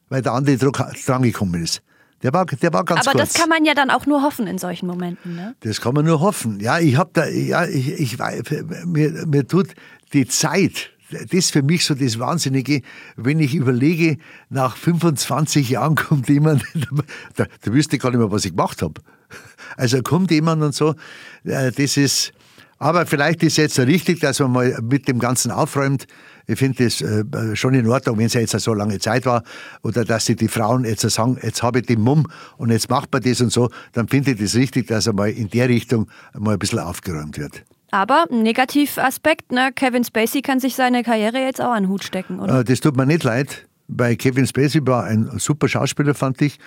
weil 0.08 0.22
der 0.22 0.32
andere 0.32 0.56
Druck 0.56 0.82
drangekommen 1.06 1.62
ist. 1.62 1.82
Der 2.22 2.32
war, 2.32 2.46
der 2.46 2.72
war 2.72 2.84
ganz 2.84 3.06
Aber 3.06 3.18
kurz. 3.18 3.32
das 3.32 3.40
kann 3.40 3.48
man 3.50 3.64
ja 3.64 3.74
dann 3.74 3.90
auch 3.90 4.06
nur 4.06 4.22
hoffen 4.22 4.46
in 4.46 4.56
solchen 4.56 4.86
Momenten, 4.86 5.36
ne? 5.36 5.54
Das 5.60 5.80
kann 5.80 5.94
man 5.94 6.06
nur 6.06 6.20
hoffen. 6.20 6.60
Ja, 6.60 6.78
ich 6.78 6.96
habe 6.96 7.10
da, 7.12 7.26
ja, 7.26 7.66
ich, 7.66 7.88
ich 7.88 8.18
mir, 8.86 9.26
mir 9.26 9.46
tut 9.46 9.74
die 10.14 10.26
Zeit, 10.26 10.90
das 11.10 11.32
ist 11.32 11.52
für 11.52 11.62
mich 11.62 11.84
so 11.84 11.94
das 11.94 12.18
Wahnsinnige, 12.18 12.82
wenn 13.16 13.40
ich 13.40 13.54
überlege, 13.54 14.18
nach 14.48 14.76
25 14.76 15.70
Jahren 15.70 15.94
kommt 15.94 16.28
jemand, 16.28 16.64
da, 17.36 17.46
da 17.62 17.72
wüsste 17.72 17.96
ich 17.96 18.02
gar 18.02 18.10
nicht 18.10 18.18
mehr, 18.18 18.30
was 18.30 18.44
ich 18.44 18.52
gemacht 18.52 18.82
habe. 18.82 19.00
Also 19.76 20.02
kommt 20.02 20.30
jemand 20.30 20.62
und 20.62 20.74
so, 20.74 20.94
äh, 21.44 21.70
das 21.72 21.96
ist, 21.96 22.32
aber 22.78 23.06
vielleicht 23.06 23.42
ist 23.42 23.56
jetzt 23.56 23.78
richtig, 23.78 24.20
dass 24.20 24.40
man 24.40 24.52
mal 24.52 24.78
mit 24.82 25.08
dem 25.08 25.18
Ganzen 25.18 25.50
aufräumt. 25.50 26.06
Ich 26.46 26.58
finde 26.58 26.84
das 26.84 27.00
äh, 27.00 27.56
schon 27.56 27.74
in 27.74 27.88
Ordnung, 27.88 28.18
wenn 28.18 28.26
es 28.26 28.34
ja 28.34 28.40
jetzt 28.40 28.58
so 28.58 28.74
lange 28.74 28.98
Zeit 28.98 29.26
war 29.26 29.42
oder 29.82 30.04
dass 30.04 30.26
sich 30.26 30.36
die 30.36 30.48
Frauen 30.48 30.84
jetzt 30.84 31.08
sagen, 31.08 31.38
jetzt 31.42 31.62
habe 31.62 31.80
ich 31.80 31.86
den 31.86 32.00
Mumm 32.00 32.26
und 32.56 32.70
jetzt 32.70 32.90
macht 32.90 33.12
man 33.12 33.22
das 33.22 33.40
und 33.40 33.50
so, 33.50 33.70
dann 33.92 34.08
finde 34.08 34.32
ich 34.32 34.38
das 34.38 34.54
richtig, 34.54 34.86
dass 34.88 35.08
einmal 35.08 35.30
in 35.30 35.48
der 35.48 35.68
Richtung 35.68 36.08
mal 36.38 36.52
ein 36.52 36.58
bisschen 36.58 36.78
aufgeräumt 36.78 37.38
wird. 37.38 37.64
Aber 37.96 38.26
Negativaspekt, 38.28 39.52
ne? 39.52 39.70
Kevin 39.74 40.04
Spacey 40.04 40.42
kann 40.42 40.60
sich 40.60 40.74
seine 40.74 41.02
Karriere 41.02 41.38
jetzt 41.38 41.62
auch 41.62 41.70
an 41.70 41.84
den 41.84 41.88
Hut 41.88 42.04
stecken, 42.04 42.40
oder? 42.40 42.60
Äh, 42.60 42.64
das 42.64 42.80
tut 42.80 42.94
mir 42.94 43.06
nicht 43.06 43.24
leid, 43.24 43.66
weil 43.88 44.16
Kevin 44.16 44.46
Spacey 44.46 44.86
war 44.86 45.04
ein 45.04 45.30
super 45.38 45.66
Schauspieler, 45.66 46.12
fand 46.12 46.42
ich. 46.42 46.58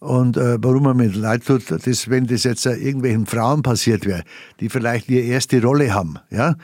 Und 0.00 0.36
äh, 0.36 0.58
warum 0.60 0.82
man 0.82 0.96
mir 0.96 1.06
leid 1.06 1.46
tut, 1.46 1.70
dass 1.70 2.10
wenn 2.10 2.26
das 2.26 2.42
jetzt 2.42 2.66
äh, 2.66 2.74
irgendwelchen 2.74 3.26
Frauen 3.26 3.62
passiert 3.62 4.06
wäre, 4.06 4.24
die 4.58 4.68
vielleicht 4.68 5.08
ihre 5.08 5.24
erste 5.24 5.62
Rolle 5.62 5.94
haben, 5.94 6.18
ja, 6.30 6.56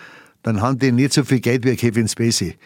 dann 0.42 0.60
haben 0.60 0.80
die 0.80 0.90
nicht 0.90 1.12
so 1.12 1.22
viel 1.22 1.38
Geld 1.38 1.64
wie 1.64 1.76
Kevin 1.76 2.08
Spacey. 2.08 2.56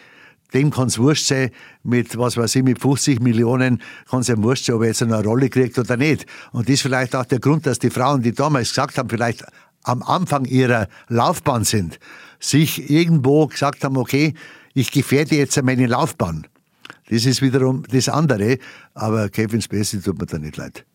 Dem 0.55 0.71
kann 0.71 0.87
es 0.87 0.97
wurscht 0.97 1.27
sein, 1.27 1.51
mit, 1.83 2.17
was 2.17 2.35
weiß 2.35 2.55
ich, 2.55 2.63
mit 2.63 2.81
50 2.81 3.19
Millionen 3.19 3.83
kann 4.09 4.21
es 4.21 4.27
ja 4.27 4.41
wurscht 4.41 4.65
sein, 4.65 4.77
ob 4.77 4.81
er 4.81 4.87
jetzt 4.87 5.03
eine 5.03 5.23
Rolle 5.23 5.49
kriegt 5.49 5.77
oder 5.77 5.97
nicht. 5.97 6.25
Und 6.51 6.67
das 6.67 6.75
ist 6.75 6.81
vielleicht 6.81 7.15
auch 7.15 7.25
der 7.25 7.39
Grund, 7.39 7.67
dass 7.67 7.77
die 7.77 7.91
Frauen, 7.91 8.23
die 8.23 8.31
damals 8.31 8.69
gesagt 8.69 8.97
haben, 8.97 9.09
vielleicht 9.09 9.45
am 9.87 10.03
Anfang 10.03 10.45
ihrer 10.45 10.87
Laufbahn 11.07 11.63
sind, 11.63 11.99
sich 12.39 12.89
irgendwo 12.89 13.47
gesagt 13.47 13.83
haben, 13.83 13.97
okay, 13.97 14.33
ich 14.73 14.91
gefährde 14.91 15.35
jetzt 15.35 15.61
meine 15.63 15.87
Laufbahn. 15.87 16.45
Das 17.09 17.25
ist 17.25 17.41
wiederum 17.41 17.83
das 17.89 18.09
andere, 18.09 18.59
aber 18.93 19.29
Kevin 19.29 19.61
Spacey 19.61 20.01
tut 20.01 20.19
mir 20.19 20.25
da 20.25 20.37
nicht 20.37 20.57
leid. 20.57 20.85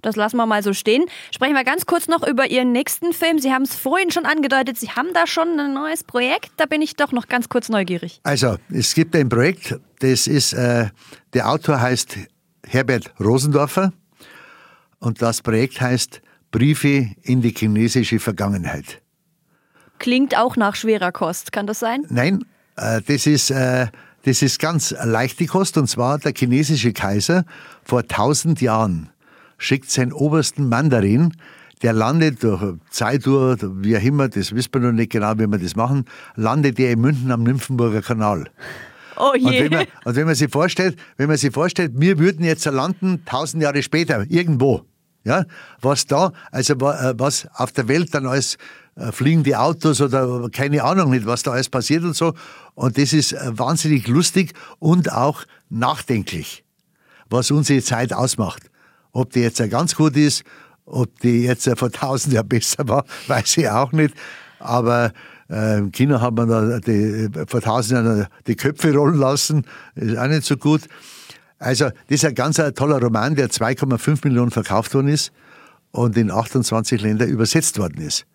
Das 0.00 0.14
lassen 0.14 0.36
wir 0.36 0.46
mal 0.46 0.62
so 0.62 0.72
stehen. 0.72 1.04
Sprechen 1.32 1.54
wir 1.54 1.64
ganz 1.64 1.84
kurz 1.84 2.06
noch 2.06 2.26
über 2.26 2.48
Ihren 2.48 2.70
nächsten 2.70 3.12
Film. 3.12 3.40
Sie 3.40 3.52
haben 3.52 3.62
es 3.62 3.74
vorhin 3.74 4.12
schon 4.12 4.26
angedeutet, 4.26 4.78
Sie 4.78 4.90
haben 4.90 5.08
da 5.12 5.26
schon 5.26 5.58
ein 5.58 5.74
neues 5.74 6.04
Projekt. 6.04 6.52
Da 6.56 6.66
bin 6.66 6.82
ich 6.82 6.94
doch 6.94 7.10
noch 7.10 7.26
ganz 7.26 7.48
kurz 7.48 7.68
neugierig. 7.68 8.20
Also, 8.22 8.56
es 8.70 8.94
gibt 8.94 9.16
ein 9.16 9.28
Projekt, 9.28 9.78
das 9.98 10.28
ist, 10.28 10.52
äh, 10.52 10.90
der 11.34 11.50
Autor 11.50 11.80
heißt 11.80 12.16
Herbert 12.64 13.12
Rosendorfer 13.18 13.92
und 15.00 15.20
das 15.20 15.42
Projekt 15.42 15.80
heißt 15.80 16.22
Briefe 16.50 17.10
in 17.22 17.42
die 17.42 17.54
chinesische 17.56 18.18
Vergangenheit. 18.18 19.00
Klingt 19.98 20.36
auch 20.36 20.56
nach 20.56 20.74
schwerer 20.74 21.12
Kost, 21.12 21.52
kann 21.52 21.66
das 21.66 21.80
sein? 21.80 22.04
Nein, 22.08 22.44
äh, 22.76 23.00
das 23.06 23.26
ist, 23.26 23.50
äh, 23.50 23.88
das 24.24 24.42
ist 24.42 24.58
ganz 24.58 24.94
leichte 25.04 25.46
Kost 25.46 25.76
und 25.76 25.88
zwar 25.88 26.18
der 26.18 26.32
chinesische 26.36 26.92
Kaiser 26.92 27.44
vor 27.82 28.06
tausend 28.06 28.60
Jahren 28.60 29.10
schickt 29.58 29.90
seinen 29.90 30.12
obersten 30.12 30.68
Mandarin, 30.68 31.34
der 31.82 31.92
landet 31.92 32.42
durch 32.42 32.76
Zeituhr, 32.90 33.56
wie 33.82 33.96
auch 33.96 34.02
immer, 34.02 34.28
das 34.28 34.54
wissen 34.54 34.70
wir 34.72 34.80
noch 34.80 34.92
nicht 34.92 35.12
genau, 35.12 35.34
wie 35.34 35.46
wir 35.46 35.58
das 35.58 35.76
machen, 35.76 36.04
landet 36.34 36.78
der 36.78 36.92
in 36.92 37.00
München 37.00 37.30
am 37.30 37.42
Nymphenburger 37.42 38.02
Kanal. 38.02 38.48
Oh 39.16 39.32
je. 39.36 39.46
Und 39.46 39.52
wenn, 39.52 39.72
man, 39.72 39.86
und 40.04 40.16
wenn 40.16 40.26
man 40.26 40.34
sich 40.34 40.50
vorstellt, 40.50 40.96
wenn 41.16 41.28
man 41.28 41.36
sich 41.36 41.52
vorstellt, 41.52 41.92
wir 41.96 42.18
würden 42.18 42.44
jetzt 42.44 42.64
landen, 42.64 43.24
tausend 43.26 43.62
Jahre 43.62 43.82
später, 43.82 44.24
irgendwo. 44.28 44.84
Ja, 45.28 45.44
was 45.82 46.06
da, 46.06 46.32
also 46.50 46.72
äh, 46.72 47.12
was 47.18 47.46
auf 47.52 47.70
der 47.72 47.86
Welt 47.86 48.14
dann 48.14 48.24
alles 48.24 48.56
äh, 48.96 49.12
fliegende 49.12 49.60
Autos 49.60 50.00
oder 50.00 50.48
keine 50.50 50.82
Ahnung 50.82 51.10
nicht, 51.10 51.26
was 51.26 51.42
da 51.42 51.50
alles 51.50 51.68
passiert 51.68 52.02
und 52.02 52.16
so. 52.16 52.32
Und 52.74 52.96
das 52.96 53.12
ist 53.12 53.34
äh, 53.34 53.50
wahnsinnig 53.52 54.08
lustig 54.08 54.54
und 54.78 55.12
auch 55.12 55.44
nachdenklich, 55.68 56.64
was 57.28 57.50
unsere 57.50 57.82
Zeit 57.82 58.14
ausmacht. 58.14 58.70
Ob 59.12 59.34
die 59.34 59.40
jetzt 59.40 59.58
ganz 59.68 59.94
gut 59.96 60.16
ist, 60.16 60.44
ob 60.86 61.20
die 61.20 61.42
jetzt 61.42 61.68
vor 61.76 61.92
tausend 61.92 62.32
Jahren 62.32 62.48
besser 62.48 62.88
war, 62.88 63.04
weiß 63.26 63.58
ich 63.58 63.68
auch 63.68 63.92
nicht. 63.92 64.14
Aber 64.60 65.12
im 65.50 65.92
Kino 65.92 66.20
hat 66.20 66.34
man 66.34 66.48
da 66.48 66.78
die, 66.80 67.28
vor 67.46 67.60
tausend 67.60 67.92
Jahren 67.92 68.26
die 68.46 68.56
Köpfe 68.56 68.94
rollen 68.94 69.18
lassen, 69.18 69.66
ist 69.94 70.18
auch 70.18 70.26
nicht 70.26 70.44
so 70.44 70.56
gut. 70.56 70.82
Also, 71.58 71.86
das 71.86 71.94
ist 72.08 72.24
ein 72.24 72.34
ganz 72.34 72.60
ein 72.60 72.74
toller 72.74 73.00
Roman, 73.00 73.34
der 73.34 73.50
2,5 73.50 74.20
Millionen 74.24 74.50
verkauft 74.50 74.94
worden 74.94 75.08
ist 75.08 75.32
und 75.90 76.16
in 76.16 76.30
28 76.30 77.00
Länder 77.00 77.26
übersetzt 77.26 77.78
worden 77.78 78.00
ist. 78.00 78.26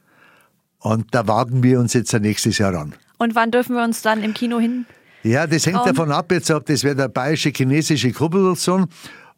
Und 0.80 1.16
da 1.16 1.28
wagen 1.28 1.64
wir 1.64 1.80
uns 1.80 1.94
jetzt 1.94 2.14
nächstes 2.14 2.58
Jahr 2.58 2.76
an. 2.76 2.94
Und 3.18 3.36
wann 3.36 3.52
dürfen 3.52 3.76
wir 3.76 3.84
uns 3.84 4.02
dann 4.02 4.22
im 4.22 4.34
Kino 4.34 4.60
hin? 4.60 4.86
Ja, 5.24 5.48
das 5.48 5.66
hängt 5.66 5.86
davon 5.86 6.12
ab, 6.12 6.32
jetzt, 6.32 6.52
ob 6.52 6.66
das 6.66 6.84
wäre 6.84 6.96
der 6.96 7.08
bayerische 7.08 7.52
chinesische 7.56 8.12
Koproduktion. 8.12 8.88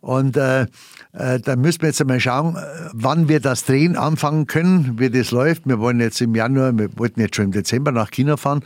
Und 0.02 0.36
äh, 0.38 0.66
äh, 1.14 1.40
da 1.40 1.56
müssen 1.56 1.82
wir 1.82 1.90
jetzt 1.90 2.02
einmal 2.02 2.20
schauen, 2.20 2.56
äh, 2.56 2.60
wann 2.94 3.30
wir 3.30 3.40
das 3.40 3.66
Drehen 3.66 3.96
anfangen 3.96 4.48
können, 4.48 5.00
wie 5.00 5.10
das 5.10 5.32
läuft. 5.32 5.68
Wir 5.68 5.80
wollen 5.80 6.00
jetzt 6.00 6.22
im 6.22 6.34
Januar, 6.34 6.78
wir 6.78 6.90
wollten 6.98 7.22
jetzt 7.22 7.36
schon 7.36 7.46
im 7.46 7.52
Dezember 7.52 7.92
nach 7.92 8.10
China 8.12 8.38
fahren. 8.38 8.62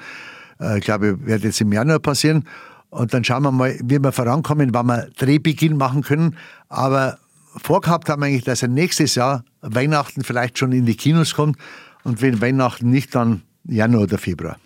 Äh, 0.60 0.80
ich 0.80 0.86
glaube, 0.86 1.26
wird 1.26 1.44
jetzt 1.44 1.60
im 1.60 1.72
Januar 1.72 2.00
passieren. 2.00 2.46
Und 2.90 3.14
dann 3.14 3.24
schauen 3.24 3.44
wir 3.44 3.52
mal, 3.52 3.78
wie 3.84 4.00
wir 4.00 4.12
vorankommen, 4.12 4.74
wann 4.74 4.88
wir 4.88 5.10
Drehbeginn 5.18 5.78
machen 5.78 6.02
können. 6.02 6.36
Aber 6.70 7.20
vorgehabt 7.58 8.10
haben 8.10 8.22
wir 8.22 8.28
eigentlich, 8.28 8.44
dass 8.44 8.62
er 8.62 8.68
nächstes 8.68 9.16
Jahr 9.16 9.44
Weihnachten 9.62 10.24
vielleicht 10.24 10.58
schon 10.58 10.72
in 10.72 10.86
die 10.86 10.96
Kinos 10.96 11.36
kommt. 11.36 11.58
Und 12.04 12.22
wenn 12.22 12.42
Weihnachten 12.42 12.90
nicht, 12.90 13.14
dann 13.14 13.44
Januar 13.66 14.04
oder 14.04 14.18
Februar. 14.18 14.58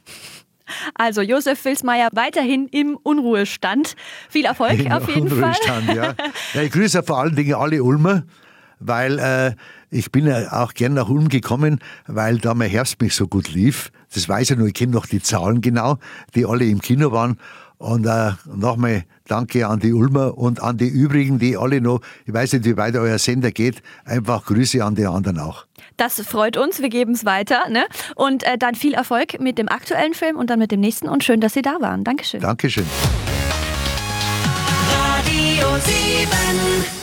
Also 0.95 1.21
Josef 1.21 1.63
Wilsmeier 1.65 2.09
weiterhin 2.13 2.67
im 2.69 2.97
Unruhestand. 3.03 3.95
Viel 4.29 4.45
Erfolg 4.45 4.79
Im 4.79 4.91
auf 4.91 5.07
jeden 5.09 5.31
Unruhestand, 5.31 5.85
Fall. 5.85 5.95
Ja. 5.95 6.15
ja. 6.53 6.61
Ich 6.61 6.71
grüße 6.71 7.03
vor 7.03 7.19
allen 7.19 7.35
Dingen 7.35 7.55
alle 7.55 7.83
Ulmer, 7.83 8.23
weil 8.79 9.19
äh, 9.19 9.55
ich 9.89 10.11
bin 10.11 10.25
ja 10.25 10.63
auch 10.63 10.73
gern 10.73 10.93
nach 10.93 11.09
Ulm 11.09 11.29
gekommen, 11.29 11.79
weil 12.07 12.37
da 12.39 12.53
mein 12.53 12.69
Herbst 12.69 13.01
mich 13.01 13.13
so 13.15 13.27
gut 13.27 13.49
lief. 13.49 13.91
Das 14.13 14.27
weiß 14.27 14.51
ich 14.51 14.57
nur, 14.57 14.67
ich 14.67 14.73
kenne 14.73 14.93
noch 14.93 15.05
die 15.05 15.21
Zahlen 15.21 15.61
genau, 15.61 15.97
die 16.35 16.45
alle 16.45 16.65
im 16.65 16.81
Kino 16.81 17.11
waren. 17.11 17.37
Und 17.83 18.05
äh, 18.05 18.31
nochmal 18.45 19.03
danke 19.27 19.67
an 19.67 19.81
die 19.81 19.91
Ulmer 19.91 20.37
und 20.37 20.63
an 20.63 20.77
die 20.77 20.87
übrigen, 20.87 21.37
die 21.37 21.57
alle 21.57 21.81
noch, 21.81 21.99
ich 22.25 22.33
weiß 22.33 22.53
nicht, 22.53 22.63
wie 22.63 22.77
weit 22.77 22.95
euer 22.95 23.19
Sender 23.19 23.51
geht, 23.51 23.83
einfach 24.05 24.45
Grüße 24.45 24.81
an 24.81 24.95
die 24.95 25.05
anderen 25.05 25.37
auch. 25.37 25.65
Das 25.97 26.21
freut 26.21 26.55
uns, 26.55 26.81
wir 26.81 26.87
geben 26.87 27.11
es 27.11 27.25
weiter. 27.25 27.67
Ne? 27.69 27.83
Und 28.15 28.43
äh, 28.43 28.57
dann 28.57 28.75
viel 28.75 28.93
Erfolg 28.93 29.37
mit 29.41 29.57
dem 29.57 29.67
aktuellen 29.67 30.13
Film 30.13 30.37
und 30.37 30.49
dann 30.49 30.59
mit 30.59 30.71
dem 30.71 30.79
nächsten 30.79 31.09
und 31.09 31.25
schön, 31.25 31.41
dass 31.41 31.55
Sie 31.55 31.61
da 31.61 31.81
waren. 31.81 32.05
Dankeschön. 32.05 32.39
Dankeschön. 32.39 32.85
Radio 34.89 35.67
7 35.81 37.02